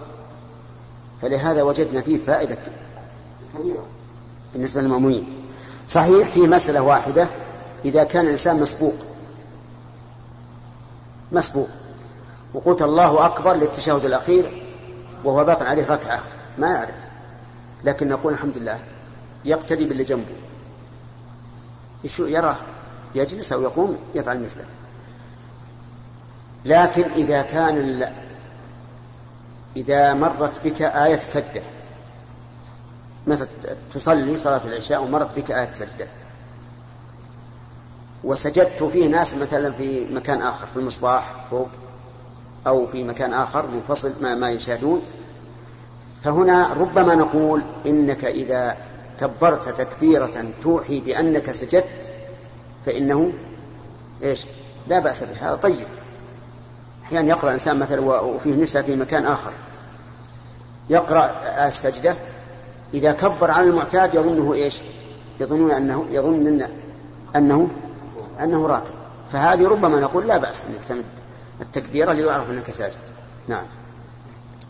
فلهذا 1.22 1.62
وجدنا 1.62 2.00
فيه 2.00 2.18
فائدة 2.18 2.58
كبيرة 3.54 3.86
بالنسبة 4.52 4.80
للمأمومين. 4.80 5.42
صحيح 5.88 6.28
في 6.28 6.40
مسألة 6.40 6.82
واحدة. 6.82 7.28
إذا 7.84 8.04
كان 8.04 8.24
الإنسان 8.24 8.60
مسبوق 8.60 8.94
مسبوق 11.32 11.68
وقلت 12.54 12.82
الله 12.82 13.26
أكبر 13.26 13.52
للتشهد 13.54 14.04
الأخير 14.04 14.62
وهو 15.24 15.44
باق 15.44 15.62
عليه 15.62 15.86
ركعة 15.86 16.22
ما 16.58 16.68
يعرف 16.68 16.94
لكن 17.84 18.08
نقول 18.08 18.32
الحمد 18.32 18.58
لله 18.58 18.78
يقتدي 19.44 19.84
باللي 19.84 20.04
جنبه. 20.04 20.36
يراه 22.18 22.56
يجلس 23.14 23.52
أو 23.52 23.62
يقوم 23.62 23.96
يفعل 24.14 24.40
مثله. 24.42 24.64
لكن 26.66 27.04
إذا 27.16 27.42
كان 27.42 28.12
إذا 29.76 30.14
مرت 30.14 30.64
بك 30.64 30.82
آية 30.82 31.16
سجدة 31.16 31.62
مثل 33.26 33.46
تصلي 33.94 34.36
صلاة 34.38 34.60
العشاء 34.64 35.02
ومرت 35.02 35.36
بك 35.36 35.50
آية 35.50 35.70
سجدة 35.70 36.06
وسجدت 38.24 38.82
فيه 38.82 39.08
ناس 39.08 39.34
مثلا 39.34 39.72
في 39.72 40.06
مكان 40.14 40.42
آخر 40.42 40.66
في 40.66 40.76
المصباح 40.76 41.46
فوق 41.50 41.68
أو 42.66 42.86
في 42.86 43.04
مكان 43.04 43.32
آخر 43.32 43.66
منفصل 43.66 44.12
ما, 44.22 44.34
ما 44.34 44.50
يشاهدون 44.50 45.02
فهنا 46.22 46.72
ربما 46.72 47.14
نقول 47.14 47.62
إنك 47.86 48.24
إذا 48.24 48.76
كبرت 49.20 49.68
تكبيرة 49.68 50.52
توحي 50.62 51.00
بأنك 51.00 51.52
سجدت 51.52 52.12
فإنه 52.86 53.32
إيش؟ 54.22 54.46
لا 54.88 54.98
بأس 54.98 55.24
به 55.24 55.48
هذا 55.48 55.54
طيب. 55.54 55.86
أحيانا 57.06 57.28
يقرأ 57.28 57.48
الإنسان 57.48 57.78
مثلا 57.78 58.00
وفيه 58.00 58.54
نساء 58.54 58.82
في 58.82 58.96
مكان 58.96 59.26
آخر. 59.26 59.52
يقرأ 60.90 61.30
السجدة 61.68 62.16
إذا 62.94 63.12
كبر 63.12 63.50
على 63.50 63.68
المعتاد 63.68 64.14
يظنه 64.14 64.54
إيش؟ 64.54 64.80
يظنون 65.40 65.70
أنه 65.70 66.06
يظن 66.10 66.46
أنه 66.46 66.68
أنه, 67.36 67.68
أنه 68.40 68.66
راكب. 68.66 68.94
فهذه 69.32 69.68
ربما 69.68 70.00
نقول 70.00 70.28
لا 70.28 70.36
بأس 70.36 70.66
أنك 70.66 70.84
تمد 70.88 71.04
التكبيرة 71.60 72.12
ليعرف 72.12 72.50
أنك 72.50 72.70
ساجد. 72.70 72.94
نعم. 73.48 73.64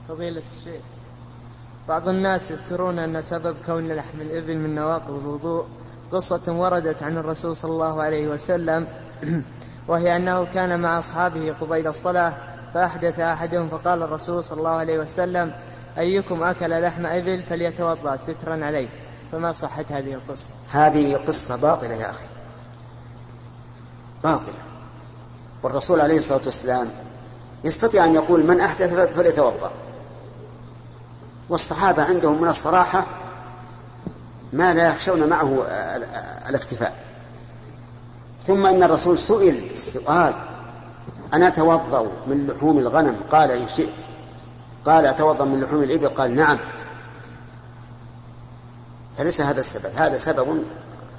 فضيلة 0.09 0.43
الشيخ 0.59 0.81
بعض 1.89 2.09
الناس 2.09 2.51
يذكرون 2.51 2.99
أن 2.99 3.23
سبب 3.23 3.57
كون 3.67 3.93
لحم 3.93 4.21
الإبل 4.21 4.57
من 4.57 4.75
نواقض 4.75 5.15
الوضوء 5.15 5.65
قصة 6.13 6.53
وردت 6.53 7.03
عن 7.03 7.17
الرسول 7.19 7.57
صلى 7.57 7.71
الله 7.71 8.03
عليه 8.03 8.29
وسلم 8.29 8.87
وهي 9.89 10.17
أنه 10.17 10.45
كان 10.45 10.81
مع 10.81 10.99
أصحابه 10.99 11.55
قبيل 11.61 11.87
الصلاة 11.87 12.33
فأحدث 12.75 13.21
أحدهم 13.21 13.69
فقال 13.69 14.03
الرسول 14.03 14.45
صلى 14.45 14.59
الله 14.59 14.71
عليه 14.71 14.99
وسلم 14.99 15.53
أيكم 15.99 16.43
أكل 16.43 16.83
لحم 16.83 17.07
إبل 17.07 17.43
فليتوضأ 17.43 18.17
سترا 18.17 18.65
عليه؟ 18.65 18.89
فما 19.33 19.53
صحة 19.53 19.85
هذه 19.91 20.15
القصة. 20.15 20.51
هذه 20.71 21.17
قصة 21.17 21.57
باطلة 21.57 21.95
يا 21.95 22.11
أخي. 22.11 22.25
باطلة. 24.25 24.55
والرسول 25.63 26.01
عليه 26.01 26.19
الصلاة 26.19 26.41
والسلام 26.45 26.91
يستطيع 27.65 28.05
أن 28.05 28.15
يقول 28.15 28.47
من 28.47 28.61
أحدث 28.61 28.95
فليتوضأ. 28.95 29.71
والصحابة 31.49 32.03
عندهم 32.03 32.43
من 32.43 32.49
الصراحة 32.49 33.07
ما 34.53 34.75
لا 34.75 34.89
يخشون 34.89 35.29
معه 35.29 35.67
الاكتفاء. 36.49 37.06
ثم 38.47 38.67
إن 38.67 38.83
الرسول 38.83 39.19
سئل 39.19 39.79
سؤال 39.79 40.35
أنا 41.35 41.49
أتوضأ 41.49 42.11
من 42.27 42.47
لحوم 42.47 42.79
الغنم؟ 42.79 43.17
قال 43.31 43.51
إن 43.51 43.69
شئت. 43.69 43.95
قال 44.85 45.07
أتوضأ 45.07 45.45
من 45.45 45.61
لحوم 45.61 45.83
الإبل؟ 45.83 46.09
قال 46.09 46.35
نعم. 46.35 46.59
فليس 49.19 49.41
هذا 49.41 49.61
السبب. 49.61 49.91
هذا 49.97 50.19
سبب 50.19 50.63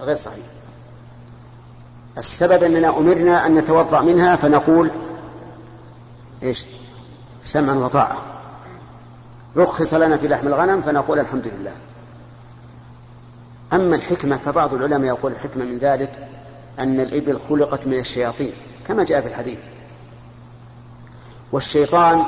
غير 0.02 0.16
صحيح. 0.16 0.46
السبب 2.18 2.64
أننا 2.64 2.98
أمرنا 2.98 3.46
أن 3.46 3.56
نتوضأ 3.56 4.02
منها 4.02 4.36
فنقول 4.36 4.92
إيش؟ 6.44 6.66
سمعا 7.44 7.76
وطاعة. 7.76 8.18
رخص 9.58 9.94
لنا 9.94 10.18
في 10.18 10.28
لحم 10.28 10.48
الغنم 10.48 10.82
فنقول 10.82 11.20
الحمد 11.20 11.48
لله. 11.48 11.76
أما 13.74 13.96
الحكمة 13.96 14.38
فبعض 14.38 14.74
العلماء 14.74 15.08
يقول 15.08 15.32
الحكمة 15.32 15.66
من 15.66 15.78
ذلك 15.78 16.28
أن 16.80 17.00
الإبل 17.00 17.40
خلقت 17.40 17.88
من 17.88 18.00
الشياطين 18.00 18.52
كما 18.88 19.04
جاء 19.04 19.22
في 19.22 19.28
الحديث. 19.28 19.60
والشيطان 21.52 22.24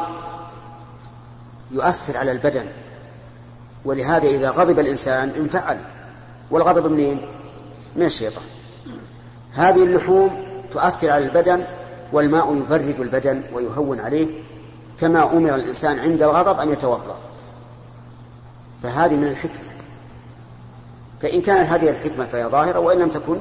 يؤثر 1.72 2.18
على 2.18 2.32
البدن. 2.32 2.66
ولهذا 3.86 4.28
إذا 4.28 4.50
غضب 4.50 4.80
الإنسان 4.80 5.30
انفعل. 5.30 5.80
والغضب 6.52 6.92
منين؟ 6.92 7.22
من 7.96 8.06
الشيطان. 8.06 8.44
هذه 9.54 9.84
اللحوم 9.84 10.44
تؤثر 10.72 11.10
على 11.10 11.26
البدن 11.26 11.64
والماء 12.14 12.56
يبرد 12.56 13.00
البدن 13.00 13.44
ويهون 13.54 14.00
عليه 14.00 14.28
كما 15.00 15.38
أمر 15.38 15.56
الإنسان 15.56 16.00
عند 16.00 16.22
الغضب 16.22 16.60
أن 16.60 16.72
يتوضأ. 16.72 17.18
فهذه 18.84 19.16
من 19.16 19.28
الحكمة. 19.28 19.70
فإن 21.22 21.42
كانت 21.42 21.70
هذه 21.70 21.90
الحكمة 21.90 22.26
فهي 22.26 22.46
ظاهرة 22.46 22.80
وإن 22.80 23.00
لم 23.00 23.10
تكن 23.10 23.40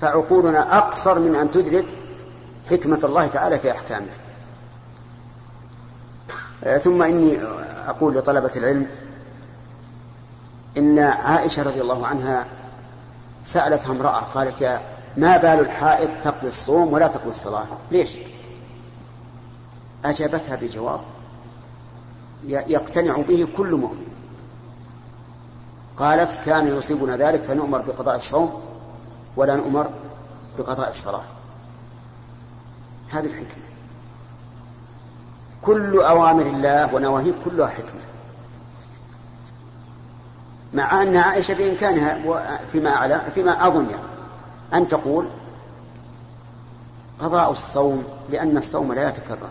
فعقولنا 0.00 0.78
أقصر 0.78 1.18
من 1.18 1.34
أن 1.34 1.50
تدرك 1.50 1.86
حكمة 2.70 3.00
الله 3.04 3.26
تعالى 3.26 3.58
في 3.58 3.70
أحكامه. 3.70 4.12
ثم 6.78 7.02
إني 7.02 7.42
أقول 7.86 8.14
لطلبة 8.16 8.50
العلم 8.56 8.86
إن 10.78 10.98
عائشة 10.98 11.62
رضي 11.62 11.80
الله 11.80 12.06
عنها 12.06 12.46
سألتها 13.44 13.92
امرأة 13.92 14.20
قالت 14.20 14.60
يا 14.60 14.80
ما 15.16 15.36
بال 15.36 15.60
الحائض 15.60 16.10
تقضي 16.22 16.48
الصوم 16.48 16.92
ولا 16.92 17.08
تقضي 17.08 17.30
الصلاة؟ 17.30 17.66
ليش؟ 17.90 18.18
أجابتها 20.04 20.56
بجواب 20.56 21.00
يقتنع 22.44 23.16
به 23.16 23.48
كل 23.56 23.74
مؤمن. 23.74 24.06
قالت 25.96 26.34
كان 26.44 26.66
يصيبنا 26.66 27.16
ذلك 27.16 27.42
فنؤمر 27.42 27.80
بقضاء 27.82 28.16
الصوم 28.16 28.60
ولا 29.36 29.56
نؤمر 29.56 29.90
بقضاء 30.58 30.88
الصلاة. 30.88 31.24
هذه 33.10 33.26
الحكمة. 33.26 33.64
كل 35.62 36.00
أوامر 36.00 36.42
الله 36.46 36.94
ونواهيه 36.94 37.34
كلها 37.44 37.66
حكمة. 37.66 38.00
مع 40.74 41.02
أن 41.02 41.16
عائشة 41.16 41.54
بإمكانها 41.54 42.18
فيما 42.72 42.90
أعلم 42.90 43.20
فيما 43.34 43.66
أظن 43.66 43.90
يعني. 43.90 44.02
أن 44.74 44.88
تقول 44.88 45.28
قضاء 47.18 47.52
الصوم 47.52 48.04
لأن 48.30 48.56
الصوم 48.56 48.92
لا 48.92 49.08
يتكرر. 49.08 49.50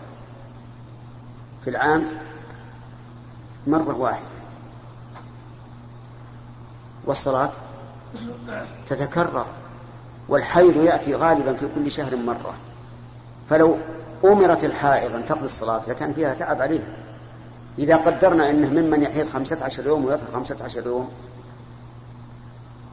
في 1.64 1.70
العام 1.70 2.08
مرة 3.66 3.96
واحدة. 3.96 4.38
والصلاة 7.04 7.50
تتكرر. 8.86 9.46
والحيض 10.28 10.76
يأتي 10.76 11.14
غالبا 11.14 11.52
في 11.52 11.68
كل 11.74 11.90
شهر 11.90 12.16
مرة. 12.16 12.54
فلو 13.50 13.76
أمرت 14.24 14.64
الحائض 14.64 15.14
أن 15.14 15.24
تقضي 15.24 15.44
الصلاة 15.44 15.80
لكان 15.88 16.12
فيها 16.12 16.34
تعب 16.34 16.62
عليها. 16.62 16.88
إذا 17.78 17.96
قدرنا 17.96 18.50
أنه 18.50 18.70
ممن 18.70 19.02
يحيض 19.02 19.28
خمسة 19.28 19.64
عشر 19.64 19.86
يوم 19.86 20.04
ويطلق 20.04 20.32
خمسة 20.32 20.56
عشر 20.64 20.86
يوم 20.86 21.10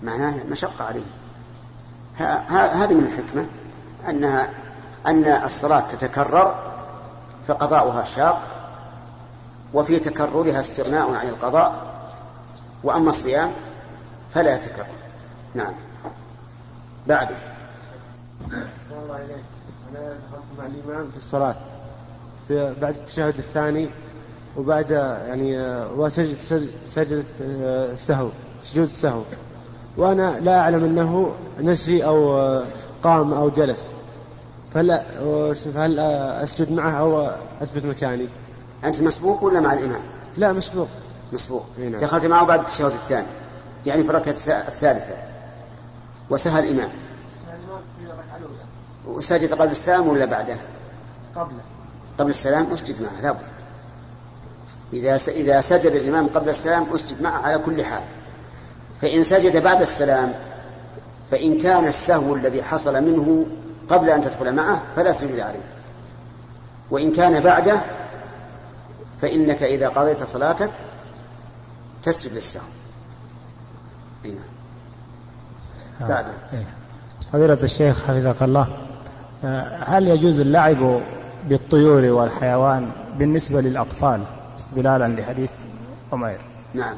معناه 0.03 0.43
مشقة 0.43 0.85
عليه. 0.85 1.05
هذه 2.83 2.93
من 2.93 3.03
الحكمة 3.03 3.45
أنها 4.09 4.49
أن 5.05 5.25
الصلاة 5.25 5.79
تتكرر 5.79 6.55
فقضاؤها 7.47 8.03
شاق 8.03 8.41
وفي 9.73 9.99
تكررها 9.99 10.59
استغناء 10.59 11.13
عن 11.13 11.27
القضاء 11.27 11.75
وأما 12.83 13.09
الصيام 13.09 13.51
فلا 14.29 14.55
يتكرر. 14.55 14.87
نعم. 15.53 15.73
بعده 17.07 17.37
الله 19.03 19.15
إليك 19.15 19.43
أنا 19.91 20.13
دخلت 20.13 20.43
مع 20.57 20.65
الإمام 20.65 21.11
في 21.11 21.17
الصلاة. 21.17 21.55
في 22.47 22.75
بعد 22.81 22.95
التشهد 22.95 23.37
الثاني 23.37 23.89
وبعد 24.57 24.91
يعني 24.91 25.59
وسجد 25.97 26.37
سجد 26.87 27.25
السهو 27.41 28.29
سجود 28.63 28.87
السهو. 28.87 29.21
وأنا 29.97 30.39
لا 30.39 30.59
أعلم 30.59 30.83
أنه 30.83 31.33
نسي 31.59 32.05
أو 32.05 32.37
قام 33.03 33.33
أو 33.33 33.49
جلس. 33.49 33.89
فهل 34.73 34.91
هل 35.75 35.99
أسجد 36.43 36.71
معه 36.71 36.91
أو 36.91 37.21
أثبت 37.61 37.85
مكاني؟ 37.85 38.29
أنت 38.83 39.01
مسبوق 39.01 39.43
ولا 39.43 39.59
مع 39.59 39.73
الإمام؟ 39.73 40.01
لا 40.37 40.53
مسبوق. 40.53 40.87
مسبوق. 41.33 41.65
نعم. 41.79 41.99
دخلت 41.99 42.25
معه 42.25 42.45
بعد 42.45 42.59
التشهد 42.59 42.91
الثاني. 42.91 43.27
يعني 43.85 44.03
في 44.03 44.09
الركعة 44.09 44.31
الثالثة. 44.67 45.15
وسهى 46.29 46.59
الإمام. 46.59 46.89
وسجد 49.07 49.53
قبل 49.53 49.71
السلام 49.71 50.07
ولا 50.07 50.25
بعده؟ 50.25 50.57
قبله. 51.35 51.61
قبل 52.17 52.29
السلام 52.29 52.71
أسجد 52.73 53.01
معه 53.01 53.21
لابد 53.21 53.55
إذا 54.93 55.15
إذا 55.15 55.61
سجد 55.61 55.91
الإمام 55.91 56.27
قبل 56.27 56.49
السلام 56.49 56.93
أسجد 56.93 57.21
معه 57.21 57.41
على 57.41 57.57
كل 57.57 57.83
حال. 57.83 58.03
فإن 59.01 59.23
سجد 59.23 59.57
بعد 59.57 59.81
السلام 59.81 60.33
فإن 61.31 61.57
كان 61.57 61.87
السهو 61.87 62.35
الذي 62.35 62.63
حصل 62.63 63.03
منه 63.03 63.45
قبل 63.89 64.09
أن 64.09 64.21
تدخل 64.23 64.55
معه 64.55 64.83
فلا 64.95 65.11
سجود 65.11 65.39
عليه. 65.39 65.65
وإن 66.91 67.11
كان 67.11 67.39
بعده 67.39 67.81
فإنك 69.21 69.63
إذا 69.63 69.89
قضيت 69.89 70.23
صلاتك 70.23 70.71
تسجد 72.03 72.33
للسهو. 72.33 72.63
هنا 74.25 74.33
نعم. 74.33 74.43
بعده 76.01 76.31
إيه. 76.53 76.65
فضيلة 77.33 77.63
الشيخ 77.63 78.05
حفظك 78.07 78.43
الله 78.43 78.67
آه، 79.45 79.83
هل 79.83 80.07
يجوز 80.07 80.39
اللعب 80.39 81.01
بالطيور 81.49 82.03
والحيوان 82.05 82.91
بالنسبة 83.17 83.61
للأطفال 83.61 84.23
استدلالا 84.57 85.21
لحديث 85.21 85.51
عمير؟ 86.13 86.39
نعم. 86.73 86.95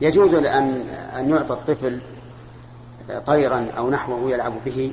يجوز 0.00 0.34
أن 0.34 0.46
أن 1.16 1.30
يعطى 1.30 1.54
الطفل 1.54 2.00
طيرا 3.26 3.66
أو 3.78 3.90
نحوه 3.90 4.30
يلعب 4.30 4.52
به 4.64 4.92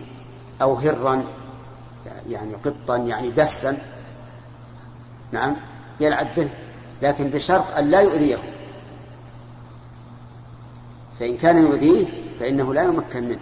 أو 0.62 0.76
هرا 0.76 1.24
يعني 2.30 2.54
قطا 2.54 2.98
يعني 2.98 3.32
بسا 3.32 3.78
نعم. 5.32 5.56
يلعب 6.00 6.28
به 6.38 6.50
لكن 7.02 7.30
بشرط 7.30 7.78
أن 7.78 7.90
لا 7.92 8.02
يؤذيه. 8.02 8.38
فإن 11.20 11.38
كان 11.38 11.58
يؤذيه 11.58 12.08
فإنه 12.42 12.74
لا 12.74 12.84
يمكن 12.84 13.24
منه. 13.24 13.40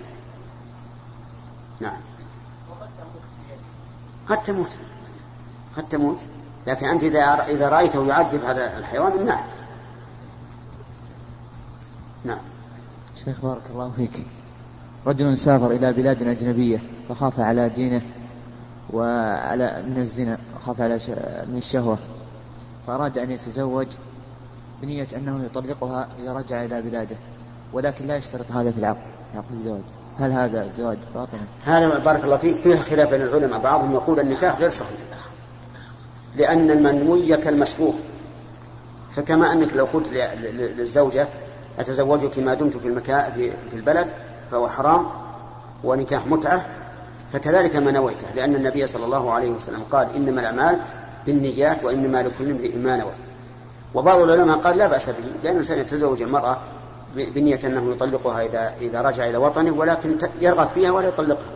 نعم. 1.80 1.98
قد 4.28 4.44
تموت. 4.44 4.72
قد 5.78 5.88
تموت. 5.88 6.18
لكن 6.68 6.86
أنت 6.86 7.04
إذا 7.04 7.20
إذا 7.48 7.70
رأيته 7.70 8.08
يعذب 8.08 8.44
هذا 8.44 8.78
الحيوان 8.78 9.12
امنعه 9.12 9.46
نعم. 12.24 12.40
شيخ 13.26 13.42
بارك 13.42 13.62
الله 13.70 13.92
فيك. 13.96 14.26
رجل 15.08 15.38
سافر 15.38 15.72
إلى 15.72 15.94
بلاد 15.94 16.24
أجنبية 16.24 16.82
فخاف 17.10 17.40
على 17.40 17.70
دينه 17.70 18.02
وعلى 18.94 19.84
من 19.88 19.98
الزنا 19.98 20.38
وخاف 20.56 20.82
على 20.82 21.00
من 21.48 21.58
الشهوة. 21.58 21.98
فأراد 22.88 23.18
أن 23.18 23.32
يتزوج 23.32 23.88
بنية 24.82 25.08
أنه 25.16 25.46
يطلقها 25.46 26.08
إذا 26.20 26.34
رجع 26.34 26.64
إلى 26.64 26.82
بلاده. 26.82 27.18
ولكن 27.74 28.08
لا 28.08 28.16
يشترط 28.16 28.52
هذا 28.52 28.72
في 28.72 28.78
العقد 28.78 29.02
عقد 29.36 29.52
الزواج. 29.52 29.82
هل 30.20 30.32
هذا 30.32 30.64
الزواج 30.64 30.98
باطل؟ 31.16 31.38
هذا 31.64 32.00
بارك 32.00 32.24
الله 32.24 32.38
فيك 32.38 32.58
فيه 32.58 32.76
خلاف 32.76 33.10
بين 33.10 33.22
العلماء. 33.22 33.60
بعضهم 33.60 33.94
يقول 33.94 34.20
النكاح 34.20 34.60
غير 34.60 34.70
صحيح 34.70 35.00
لأن 36.36 36.72
المنوي 36.72 37.38
كالمشروط. 37.38 37.96
فكما 39.16 39.54
أنك 39.54 39.74
لو 39.74 39.86
قلت 39.86 40.14
للزوجة 40.44 41.28
أتزوجك 41.80 42.40
ما 42.40 42.54
دمت 42.54 42.78
في 42.78 42.88
المكان 42.88 43.32
في 43.70 43.74
البلد 43.74 44.08
فهو 44.52 44.70
حرام 44.70 45.08
ونكاح 45.84 46.28
متعة 46.28 46.66
فكذلك 47.34 47.76
ما 47.76 47.92
نويته. 47.92 48.28
لأن 48.36 48.56
النبي 48.56 48.88
صلى 48.88 49.06
الله 49.06 49.32
عليه 49.32 49.50
وسلم 49.50 49.84
قال 49.92 50.16
إنما 50.16 50.42
الأعمال 50.42 50.80
بالنيات 51.26 51.84
وإنما 51.84 52.24
لكل 52.24 52.52
امرئ 52.52 52.78
ما 52.78 52.98
نوى. 52.98 53.14
وبعض 53.94 54.20
العلماء 54.20 54.58
قال 54.58 54.78
لا 54.78 54.88
بأس 54.88 55.10
به 55.10 55.16
لأن 55.44 55.54
الإنسان 55.54 55.80
يتزوج 55.80 56.22
المرأة 56.22 56.58
بنية 57.16 57.60
أنه 57.68 57.92
يطلقها 57.92 58.46
إذا 58.46 58.76
إذا 58.82 59.02
رجع 59.02 59.30
إلى 59.30 59.38
وطنه 59.38 59.72
ولكن 59.72 60.18
يرغب 60.42 60.70
فيها 60.70 60.92
ولا 60.92 61.08
يطلقها. 61.08 61.52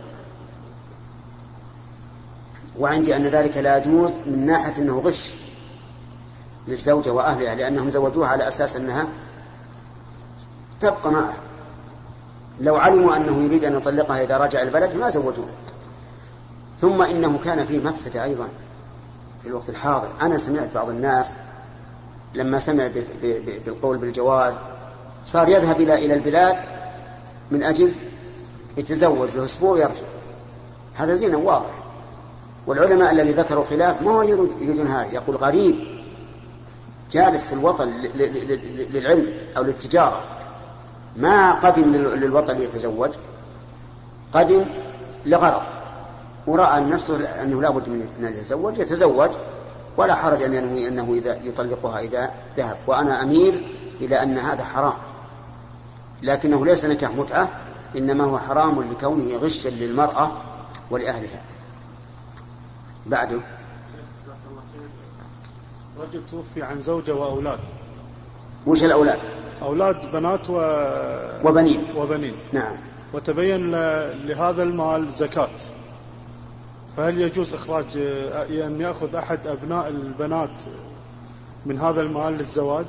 وعندي 2.78 3.16
أن 3.16 3.26
ذلك 3.26 3.56
لا 3.56 3.78
يجوز 3.78 4.18
من 4.26 4.46
ناحية 4.46 4.82
أنه 4.82 4.98
غش 4.98 5.30
للزوجة 6.68 7.12
وأهلها 7.12 7.54
لأنهم 7.54 7.90
زوجوها 7.90 8.28
على 8.28 8.48
أساس 8.48 8.76
أنها 8.76 9.06
تبقى 10.80 11.12
معه. 11.12 11.34
لو 12.60 12.76
علموا 12.76 13.16
أنه 13.16 13.42
يريد 13.42 13.64
أن 13.64 13.76
يطلقها 13.76 14.22
إذا 14.22 14.38
رجع 14.38 14.62
البلد 14.62 14.96
ما 14.96 15.10
زوجوه. 15.10 15.48
ثم 16.80 17.02
إنه 17.02 17.38
كان 17.38 17.66
فيه 17.66 17.78
مفسدة 17.78 18.24
أيضا 18.24 18.48
في 19.42 19.48
الوقت 19.48 19.68
الحاضر. 19.68 20.10
أنا 20.22 20.38
سمعت 20.38 20.70
بعض 20.74 20.88
الناس 20.88 21.34
لما 22.34 22.58
سمع 22.58 22.90
بالقول 23.66 23.98
بالجواز 23.98 24.58
صار 25.24 25.48
يذهب 25.48 25.80
إلى 25.80 25.94
إلى 25.94 26.14
البلاد 26.14 26.56
من 27.50 27.62
أجل 27.62 27.94
يتزوج 28.76 29.36
له 29.36 29.44
أسبوع 29.44 29.70
ويرجع. 29.70 30.06
هذا 30.94 31.14
زنا 31.14 31.36
واضح. 31.36 31.70
والعلماء 32.66 33.12
الذي 33.12 33.32
ذكروا 33.32 33.64
خلاف 33.64 34.02
ما 34.02 34.10
هو 34.10 34.22
يريدون 34.22 34.86
هذا 34.86 35.12
يقول 35.12 35.36
غريب. 35.36 35.76
جالس 37.12 37.46
في 37.46 37.52
الوطن 37.52 37.88
للعلم 38.90 39.32
أو 39.56 39.62
للتجارة. 39.62 40.24
ما 41.16 41.52
قدم 41.52 41.92
للوطن 41.94 42.56
ليتزوج 42.56 43.10
قدم 44.32 44.64
لغرض. 45.26 45.62
ورأى 46.46 46.80
نفسه 46.80 47.42
أنه 47.42 47.62
لا 47.62 47.70
بد 47.70 47.88
من 47.88 48.08
أن 48.20 48.32
يتزوج 48.32 48.78
يتزوج 48.78 49.30
ولا 49.96 50.14
حرج 50.14 50.42
أن 50.42 50.54
ينوي 50.54 50.88
أنه 50.88 51.14
إذا 51.14 51.38
يطلقها 51.42 52.00
إذا 52.00 52.30
ذهب. 52.56 52.76
وأنا 52.86 53.22
أميل 53.22 53.66
إلى 54.00 54.22
أن 54.22 54.38
هذا 54.38 54.64
حرام. 54.64 54.94
لكنه 56.24 56.66
ليس 56.66 56.84
نكاح 56.84 57.10
متعة 57.10 57.48
إنما 57.96 58.24
هو 58.24 58.38
حرام 58.38 58.90
لكونه 58.90 59.36
غشا 59.36 59.68
للمرأة 59.68 60.32
ولأهلها. 60.90 61.42
بعده. 63.06 63.40
رجل 66.00 66.22
توفي 66.30 66.62
عن 66.62 66.80
زوجة 66.80 67.14
وأولاد. 67.14 67.58
وش 68.66 68.84
الأولاد؟ 68.84 69.18
أولاد 69.62 70.12
بنات 70.12 70.50
و... 70.50 70.54
وبنين. 71.44 71.84
وبنين. 71.96 72.34
نعم. 72.52 72.76
وتبين 73.12 73.70
لهذا 74.26 74.62
المال 74.62 75.10
زكاة. 75.10 75.50
فهل 76.96 77.20
يجوز 77.20 77.54
إخراج 77.54 77.96
أن 78.50 78.80
يأخذ 78.80 79.14
أحد 79.14 79.46
أبناء 79.46 79.88
البنات 79.88 80.62
من 81.66 81.80
هذا 81.80 82.00
المال 82.00 82.32
للزواج؟ 82.32 82.86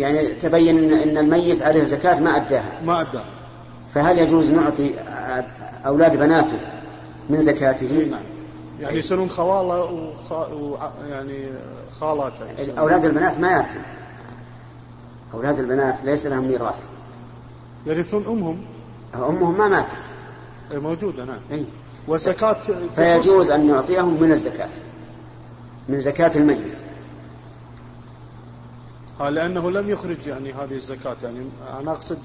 يعني 0.00 0.26
تبين 0.28 0.92
ان 0.92 1.18
الميت 1.18 1.62
عليه 1.62 1.84
زكاه 1.84 2.20
ما 2.20 2.36
أداها. 2.36 2.80
ما 2.84 3.00
أداها. 3.00 3.24
فهل 3.94 4.18
يجوز 4.18 4.50
نعطي 4.50 4.94
أولاد 5.86 6.16
بناته 6.16 6.58
من 7.30 7.40
زكاته؟ 7.40 8.08
نعم. 8.10 8.20
يعني 8.80 8.98
يصيرون 8.98 9.30
خواله 9.30 9.84
وخ... 9.84 10.32
و... 10.32 10.76
يعني 11.08 11.48
خالاته 12.00 12.44
أولاد 12.78 13.04
البنات 13.04 13.40
ما 13.40 13.50
يرثون 13.50 13.82
أولاد 15.34 15.58
البنات 15.58 16.04
ليس 16.04 16.26
لهم 16.26 16.48
ميراث. 16.48 16.86
يرثون 17.86 18.24
أمهم. 18.26 18.62
أمهم 19.14 19.58
ما 19.58 19.68
ماتت. 19.68 20.10
موجودة 20.74 21.24
نعم. 21.24 21.40
اي 21.52 21.64
والزكاة 22.08 22.56
فيجوز 22.96 23.50
أن 23.50 23.66
نعطيهم 23.66 24.22
من 24.22 24.32
الزكاة 24.32 24.70
من 25.88 26.00
زكاة 26.00 26.30
الميت. 26.36 26.89
لأنه 29.28 29.70
لم 29.70 29.90
يخرج 29.90 30.26
يعني 30.26 30.52
هذه 30.52 30.74
الزكاة. 30.74 31.16
يعني 31.22 31.38
أنا 31.80 31.92
أقصد 31.92 32.18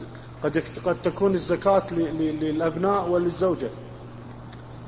قد 0.43 0.63
قد 0.85 1.01
تكون 1.01 1.33
الزكاة 1.33 1.93
للأبناء 1.93 3.09
وللزوجة. 3.09 3.69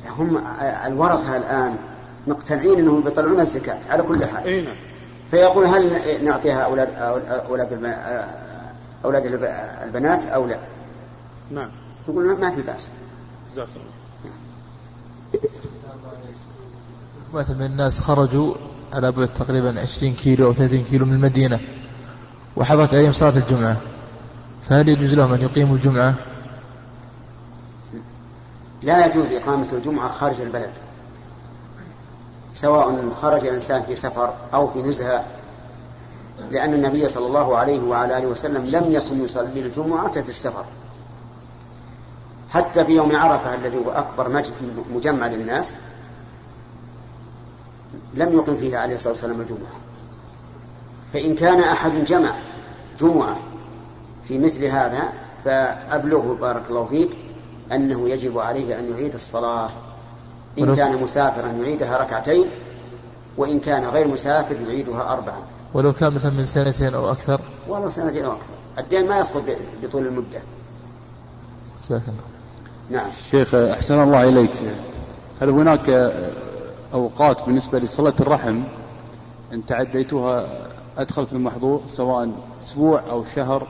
هم 0.09 0.37
الورثة 0.85 1.37
الآن 1.37 1.79
مقتنعين 2.27 2.79
أنهم 2.79 3.03
بيطلعون 3.03 3.39
الزكاة 3.39 3.79
على 3.89 4.03
كل 4.03 4.25
حال. 4.25 4.43
أي 4.43 4.61
نعم. 4.61 4.75
فيقول 5.31 5.65
هل 5.65 6.23
نعطيها 6.25 6.61
أولاد 6.61 6.93
أولاد 7.49 7.95
أولاد 9.05 9.25
البنات 9.83 10.25
أو 10.25 10.45
لا؟ 10.45 10.59
نعم. 11.51 11.69
يقول 12.07 12.39
ما 12.39 12.51
في 12.51 12.61
بأس. 12.61 12.89
جزاك 13.51 13.67
الله 13.75 13.97
مثلا 17.33 17.55
من 17.55 17.65
الناس 17.65 17.99
خرجوا 17.99 18.55
على 18.93 19.11
بعد 19.11 19.33
تقريبا 19.33 19.81
20 19.81 20.13
كيلو 20.13 20.45
أو 20.45 20.53
30 20.53 20.83
كيلو 20.83 21.05
من 21.05 21.13
المدينة. 21.13 21.59
وحضرت 22.57 22.93
عليهم 22.93 23.13
صلاة 23.13 23.37
الجمعة 23.37 23.77
فهل 24.63 24.89
يجوز 24.89 25.13
لهم 25.13 25.33
أن 25.33 25.41
يقيموا 25.41 25.75
الجمعة؟ 25.75 26.15
لا 28.81 29.05
يجوز 29.05 29.31
إقامة 29.31 29.67
الجمعة 29.73 30.09
خارج 30.09 30.41
البلد 30.41 30.71
سواء 32.53 33.13
خرج 33.13 33.45
الإنسان 33.45 33.81
في 33.81 33.95
سفر 33.95 34.33
أو 34.53 34.67
في 34.67 34.81
نزهة 34.81 35.25
لأن 36.51 36.73
النبي 36.73 37.07
صلى 37.07 37.27
الله 37.27 37.57
عليه 37.57 37.79
وعلى 37.79 38.17
آله 38.17 38.27
وسلم 38.27 38.65
لم 38.65 38.93
يكن 38.93 39.23
يصلي 39.23 39.59
الجمعة 39.59 40.21
في 40.21 40.29
السفر. 40.29 40.65
حتى 42.49 42.85
في 42.85 42.91
يوم 42.91 43.15
عرفة 43.15 43.55
الذي 43.55 43.77
هو 43.77 43.91
أكبر 43.91 44.43
مجمع 44.93 45.27
للناس 45.27 45.75
لم 48.13 48.33
يقم 48.33 48.55
فيه 48.55 48.77
عليه 48.77 48.95
الصلاة 48.95 49.13
والسلام 49.13 49.41
الجمعة. 49.41 49.71
فإن 51.13 51.35
كان 51.35 51.59
أحد 51.59 51.91
جمع 51.91 52.35
جمعة 52.99 53.39
في 54.23 54.37
مثل 54.37 54.65
هذا 54.65 55.03
فأبلغه 55.43 56.37
بارك 56.41 56.63
الله 56.69 56.85
فيك 56.85 57.09
أنه 57.71 58.09
يجب 58.09 58.39
عليه 58.39 58.79
أن 58.79 58.91
يعيد 58.91 59.13
الصلاة. 59.13 59.69
إن 60.59 60.75
كان 60.75 61.03
مسافرا 61.03 61.47
يعيدها 61.47 61.97
ركعتين 61.97 62.45
وإن 63.37 63.59
كان 63.59 63.85
غير 63.85 64.07
مسافر 64.07 64.55
يعيدها 64.61 65.13
أربعا 65.13 65.39
ولو 65.73 65.93
كان 65.93 66.13
مثلا 66.13 66.31
من 66.31 66.43
سنتين 66.43 66.95
أو 66.95 67.11
أكثر. 67.11 67.41
ولو 67.67 67.89
سنتين 67.89 68.25
أو 68.25 68.31
أكثر. 68.31 68.53
الدين 68.79 69.07
ما 69.07 69.19
يسقط 69.19 69.43
بطول 69.83 70.07
المدة. 70.07 70.41
ساكن. 71.79 72.13
نعم. 72.89 73.07
شيخ 73.31 73.55
أحسن 73.55 74.03
الله 74.03 74.29
إليك. 74.29 74.53
هل 75.41 75.49
هناك 75.49 76.13
أوقات 76.93 77.45
بالنسبة 77.45 77.79
لصلة 77.79 78.13
الرحم 78.19 78.63
إن 79.53 79.65
تعديتها 79.65 80.47
أدخل 80.97 81.27
في 81.27 81.33
المحظور 81.33 81.81
سواء 81.87 82.31
أسبوع 82.61 83.03
أو 83.09 83.23
شهر 83.23 83.67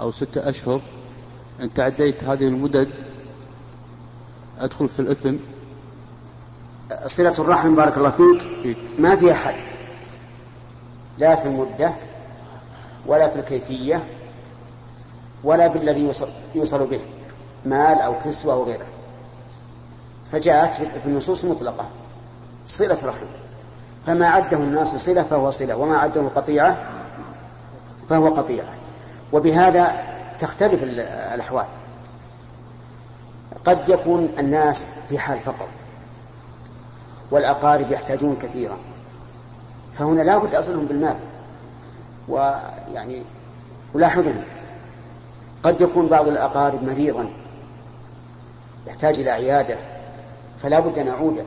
أو 0.00 0.10
ستة 0.10 0.48
أشهر. 0.48 0.80
إن 1.60 1.74
تعديت 1.74 2.24
هذه 2.24 2.48
المدد 2.48 2.88
أدخل 4.58 4.88
في 4.88 5.00
الإثم. 5.00 5.36
صلة 7.06 7.34
الرحم 7.38 7.74
بارك 7.74 7.98
الله 7.98 8.10
فيك. 8.10 8.76
ما 8.98 9.16
فيها 9.16 9.34
حد 9.34 9.54
لا 11.18 11.36
في 11.36 11.48
المدة 11.48 11.92
ولا 13.06 13.28
في 13.28 13.38
الكيفية 13.38 14.04
ولا 15.44 15.66
بالذي 15.66 16.00
يوصل, 16.00 16.28
يوصل 16.54 16.86
به 16.86 17.00
مال 17.64 18.00
أو 18.00 18.18
كسوة 18.18 18.54
أو 18.54 18.64
غيره. 18.64 18.86
فجاءت 20.32 20.72
في 20.74 21.06
النصوص 21.06 21.44
مطلقة. 21.44 21.86
صلة 22.66 22.98
رحم 23.04 23.26
فما 24.06 24.28
عده 24.28 24.56
الناس 24.56 24.88
صلة 24.88 25.22
فهو 25.22 25.50
صلة 25.50 25.76
وما 25.76 25.96
عده 25.96 26.28
قطيعة 26.28 26.78
فهو 28.08 28.28
قطيعة. 28.28 28.68
وبهذا 29.32 30.02
تختلف 30.38 30.82
الأحوال. 31.34 31.66
قد 33.64 33.88
يكون 33.88 34.24
الناس 34.38 34.90
في 35.08 35.18
حال 35.18 35.38
فقر 35.38 35.66
والأقارب 37.30 37.92
يحتاجون 37.92 38.36
كثيرا. 38.36 38.76
فهنا 39.94 40.22
لا 40.22 40.38
بد 40.38 40.54
أصلهم 40.54 40.86
بالمال 40.86 41.16
ويعني 42.28 43.22
ولاحظوا. 43.94 44.32
قد 45.62 45.80
يكون 45.80 46.06
بعض 46.06 46.28
الأقارب 46.28 46.82
مريضا 46.82 47.30
يحتاج 48.86 49.18
إلى 49.18 49.30
عيادة 49.30 49.76
فلا 50.62 50.80
بد 50.80 50.98
أن 50.98 51.06
يعود 51.06 51.44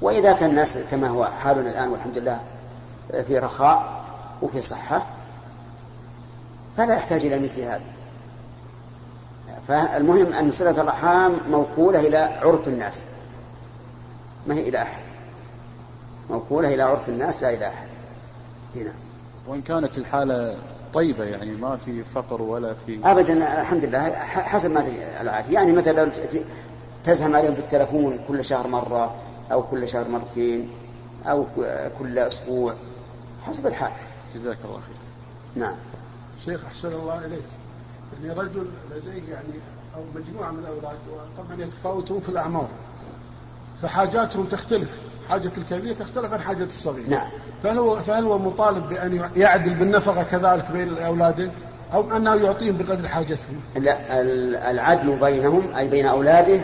وإذا 0.00 0.32
كان 0.32 0.50
الناس 0.50 0.78
كما 0.90 1.08
هو 1.08 1.24
حالنا 1.24 1.70
الآن 1.70 1.88
والحمد 1.88 2.18
لله 2.18 2.40
في 3.22 3.38
رخاء 3.38 4.04
وفي 4.42 4.60
صحة 4.60 5.06
فلا 6.76 6.94
يحتاج 6.94 7.24
إلى 7.24 7.38
مثل 7.38 7.60
هذا. 7.60 7.80
فالمهم 9.68 10.32
أن 10.32 10.52
صلة 10.52 10.70
الأرحام 10.70 11.36
موكولة 11.50 12.00
إلى 12.00 12.16
عرف 12.16 12.68
الناس. 12.68 13.04
ما 14.46 14.54
هي 14.54 14.68
إلى 14.68 14.82
أحد؟ 14.82 15.02
موكولة 16.30 16.74
إلى 16.74 16.82
عرف 16.82 17.08
الناس 17.08 17.42
لا 17.42 17.54
إلى 17.54 17.66
أحد. 17.66 17.88
هنا. 18.76 18.92
وإن 19.48 19.62
كانت 19.62 19.98
الحالة 19.98 20.56
طيبة 20.94 21.24
يعني 21.24 21.50
ما 21.50 21.76
في 21.76 22.04
فقر 22.04 22.42
ولا 22.42 22.74
في 22.74 23.00
أبدا 23.04 23.60
الحمد 23.60 23.84
لله 23.84 24.10
حسب 24.24 24.70
ما 24.70 24.84
العادي 25.20 25.52
يعني 25.52 25.72
مثلا 25.72 26.10
تزهم 27.04 27.36
عليهم 27.36 27.54
بالتلفون 27.54 28.20
كل 28.28 28.44
شهر 28.44 28.66
مرة 28.66 29.14
أو 29.52 29.62
كل 29.62 29.88
شهر 29.88 30.08
مرتين 30.08 30.70
أو 31.26 31.46
كل 31.98 32.18
أسبوع 32.18 32.74
حسب 33.46 33.66
الحال. 33.66 33.92
جزاك 34.34 34.58
الله 34.64 34.80
خير. 34.80 34.96
نعم. 35.56 35.76
شيخ 36.44 36.64
أحسن 36.64 36.92
الله 36.92 37.26
إليك. 37.26 37.44
يعني 38.22 38.40
رجل 38.40 38.66
لديه 38.90 39.32
يعني 39.32 39.54
أو 39.96 40.02
مجموعة 40.14 40.50
من 40.50 40.58
الأولاد 40.58 40.96
طبعا 41.38 41.60
يتفاوتون 41.60 42.20
في 42.20 42.28
الأعمار. 42.28 42.68
فحاجاتهم 43.82 44.44
تختلف. 44.44 44.88
حاجة 45.28 45.52
الكبير 45.58 45.94
تختلف 45.94 46.32
عن 46.32 46.40
حاجة 46.40 46.64
الصغير 46.64 47.10
نعم. 47.10 47.28
فهل 47.62 47.78
هو 47.78 47.96
فهل 47.96 48.24
هو 48.24 48.38
مطالب 48.38 48.88
بأن 48.88 49.30
يعدل 49.36 49.74
بالنفقة 49.74 50.22
كذلك 50.22 50.70
بين 50.72 50.98
أولاده 50.98 51.50
أو 51.92 52.16
أنه 52.16 52.34
يعطيهم 52.34 52.76
بقدر 52.76 53.08
حاجتهم؟ 53.08 53.60
لا 53.76 54.20
العدل 54.70 55.16
بينهم 55.16 55.74
أي 55.76 55.88
بين 55.88 56.06
أولاده 56.06 56.60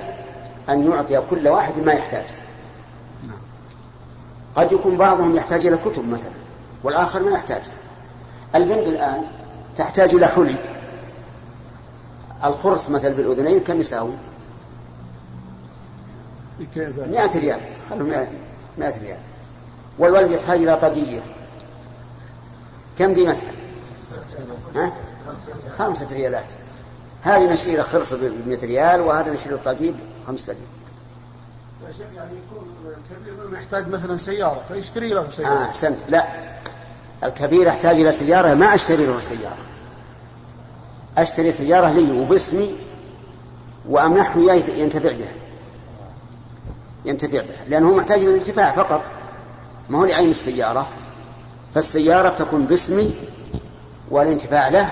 أن 0.68 0.90
يعطي 0.90 1.20
كل 1.30 1.48
واحد 1.48 1.78
ما 1.78 1.92
يحتاج. 1.92 2.24
قد 4.54 4.72
يكون 4.72 4.96
بعضهم 4.96 5.36
يحتاج 5.36 5.66
إلى 5.66 5.76
كتب 5.76 6.08
مثلا 6.08 6.32
والآخر 6.84 7.22
ما 7.22 7.30
يحتاج. 7.30 7.62
البنت 8.54 8.86
الآن 8.86 9.24
تحتاج 9.76 10.14
إلى 10.14 10.26
حلي. 10.26 10.56
الخرص 12.44 12.90
مثل 12.90 13.14
بالأذنين 13.14 13.60
كم 13.60 13.80
يساوي؟ 13.80 14.12
100 16.76 17.38
ريال 17.38 17.60
خلوا 17.90 18.26
100 18.78 19.00
ريال 19.00 19.18
والولد 19.98 20.30
يحتاج 20.30 20.62
إلى 20.62 20.76
طاقية 20.76 21.20
كم 22.98 23.14
قيمتها؟ 23.14 23.52
ها؟ 24.74 24.92
خمسة 25.78 26.06
ريالات 26.12 26.44
هذه 27.22 27.52
نشيل 27.52 27.84
خرصة 27.84 28.16
ب 28.16 28.48
100 28.48 28.58
ريال 28.62 29.00
وهذا 29.00 29.32
نشيل 29.32 29.54
الطبيب 29.54 29.94
خمسة 30.26 30.52
ريال 30.52 30.81
يعني 32.16 32.30
يكون 32.46 32.68
الكبير 32.86 33.58
يحتاج 33.58 33.88
مثلا 33.88 34.16
سيارة 34.16 34.62
فيشتري 34.68 35.08
له 35.08 35.30
سيارة. 35.30 35.52
آه 35.52 35.64
أحسنت 35.64 35.98
لا. 36.08 36.26
الكبير 37.24 37.66
يحتاج 37.66 38.00
إلى 38.00 38.12
سيارة 38.12 38.54
ما 38.54 38.74
أشتري 38.74 39.06
له 39.06 39.20
سيارة. 39.20 39.56
أشتري 41.18 41.52
سيارة 41.52 41.90
لي 41.90 42.20
وباسمي 42.20 42.74
وأمنحه 43.88 44.40
إياه 44.40 44.54
ينتفع 44.54 45.12
بها. 45.12 45.32
ينتفع 47.04 47.40
بها. 47.40 47.64
لأنه 47.68 47.94
محتاج 47.94 48.20
للانتفاع 48.20 48.72
فقط. 48.72 49.02
ما 49.88 49.98
هو 49.98 50.04
لعين 50.04 50.30
السيارة. 50.30 50.88
فالسيارة 51.74 52.28
تكون 52.28 52.64
باسمي 52.64 53.14
والانتفاع 54.10 54.68
له. 54.68 54.90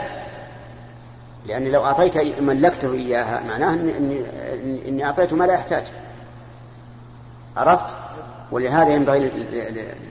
لأني 1.47 1.71
لو 1.71 1.85
أعطيت 1.85 2.41
ملكته 2.41 2.93
إياها 2.93 3.41
معناه 3.41 3.75
إني, 3.75 4.23
إني 4.89 5.05
أعطيته 5.05 5.37
ما 5.37 5.45
لا 5.45 5.55
يحتاج 5.55 5.85
عرفت؟ 7.57 7.97
ولهذا 8.51 8.89
ينبغي 8.89 9.29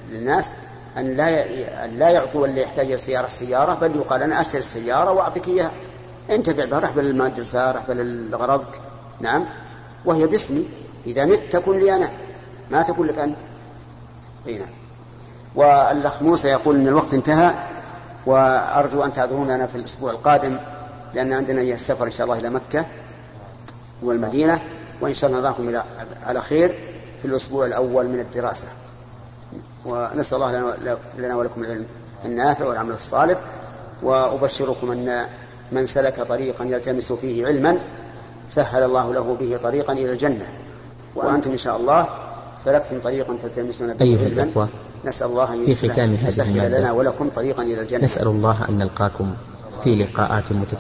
للناس 0.10 0.54
أن 0.97 1.17
لا 1.17 1.45
أن 1.86 1.99
لا 1.99 2.10
يعطوا 2.10 2.47
اللي 2.47 2.62
يحتاج 2.62 2.91
السيارة 2.91 3.25
السيارة 3.25 3.73
بل 3.73 3.95
يقال 3.95 4.23
أنا 4.23 4.41
أشتري 4.41 4.60
السيارة 4.60 5.12
وأعطيك 5.12 5.47
إياها. 5.47 5.71
انتفع 6.30 6.65
بها 6.65 6.80
رح 6.80 6.91
بالمدرسة 6.91 7.71
رح 7.71 7.88
بالغرضك. 7.88 8.82
نعم. 9.19 9.45
وهي 10.06 10.28
باسمي. 10.28 10.65
إذا 11.08 11.25
مت 11.25 11.41
تكون 11.52 11.80
لي 11.80 11.95
أنا. 11.95 12.10
ما 12.71 12.82
تكون 12.82 13.08
لك 13.08 13.19
أنت. 13.19 13.38
هنا 14.47 14.65
والأخ 15.56 16.21
موسى 16.21 16.47
يقول 16.47 16.75
أن 16.75 16.88
الوقت 16.88 17.13
انتهى 17.13 17.54
وأرجو 18.25 19.04
أن 19.04 19.13
تعذروننا 19.13 19.67
في 19.67 19.75
الأسبوع 19.75 20.12
القادم 20.12 20.58
لأن 21.13 21.34
عندنا 21.34 21.62
السفر 21.62 22.06
إن 22.06 22.12
شاء 22.12 22.25
الله 22.25 22.38
إلى 22.39 22.49
مكة 22.49 22.86
والمدينة 24.02 24.62
وإن 25.02 25.13
شاء 25.13 25.30
الله 25.30 25.41
نراكم 25.41 25.84
على 26.25 26.41
خير. 26.41 26.98
في 27.21 27.25
الأسبوع 27.25 27.65
الأول 27.65 28.08
من 28.08 28.19
الدراسة. 28.19 28.67
ونسأل 29.86 30.38
الله 30.38 30.73
لنا 31.17 31.36
ولكم 31.36 31.63
العلم 31.63 31.86
النافع 32.25 32.65
والعمل 32.65 32.91
الصالح 32.91 33.39
وأبشركم 34.03 34.91
أن 34.91 35.25
من 35.71 35.86
سلك 35.86 36.21
طريقا 36.21 36.65
يلتمس 36.65 37.13
فيه 37.13 37.45
علما 37.45 37.77
سهل 38.47 38.84
الله 38.84 39.13
له 39.13 39.38
به 39.39 39.60
طريقا 39.63 39.93
إلى 39.93 40.12
الجنة. 40.12 40.47
وأنتم 41.15 41.51
إن 41.51 41.58
شاء 41.58 41.77
الله 41.77 42.08
سلكتم 42.60 42.99
طريقا 42.99 43.38
تلتمسون 43.43 43.93
به 43.93 44.05
أيها 44.05 44.25
علما. 44.25 44.43
الأخوة 44.43 44.69
نسأل 45.05 45.27
الله 45.27 45.53
أن 45.53 45.71
في 45.71 45.89
ختام 45.89 46.13
هذه 46.13 46.67
لنا 46.67 46.91
ولكم 46.91 47.29
طريقا 47.29 47.63
إلى 47.63 47.82
الجنة. 47.82 48.03
نسأل 48.03 48.27
الله 48.27 48.69
أن 48.69 48.77
نلقاكم 48.77 49.34
في 49.84 49.95
لقاءات 49.95 50.51
متجددة. 50.51 50.77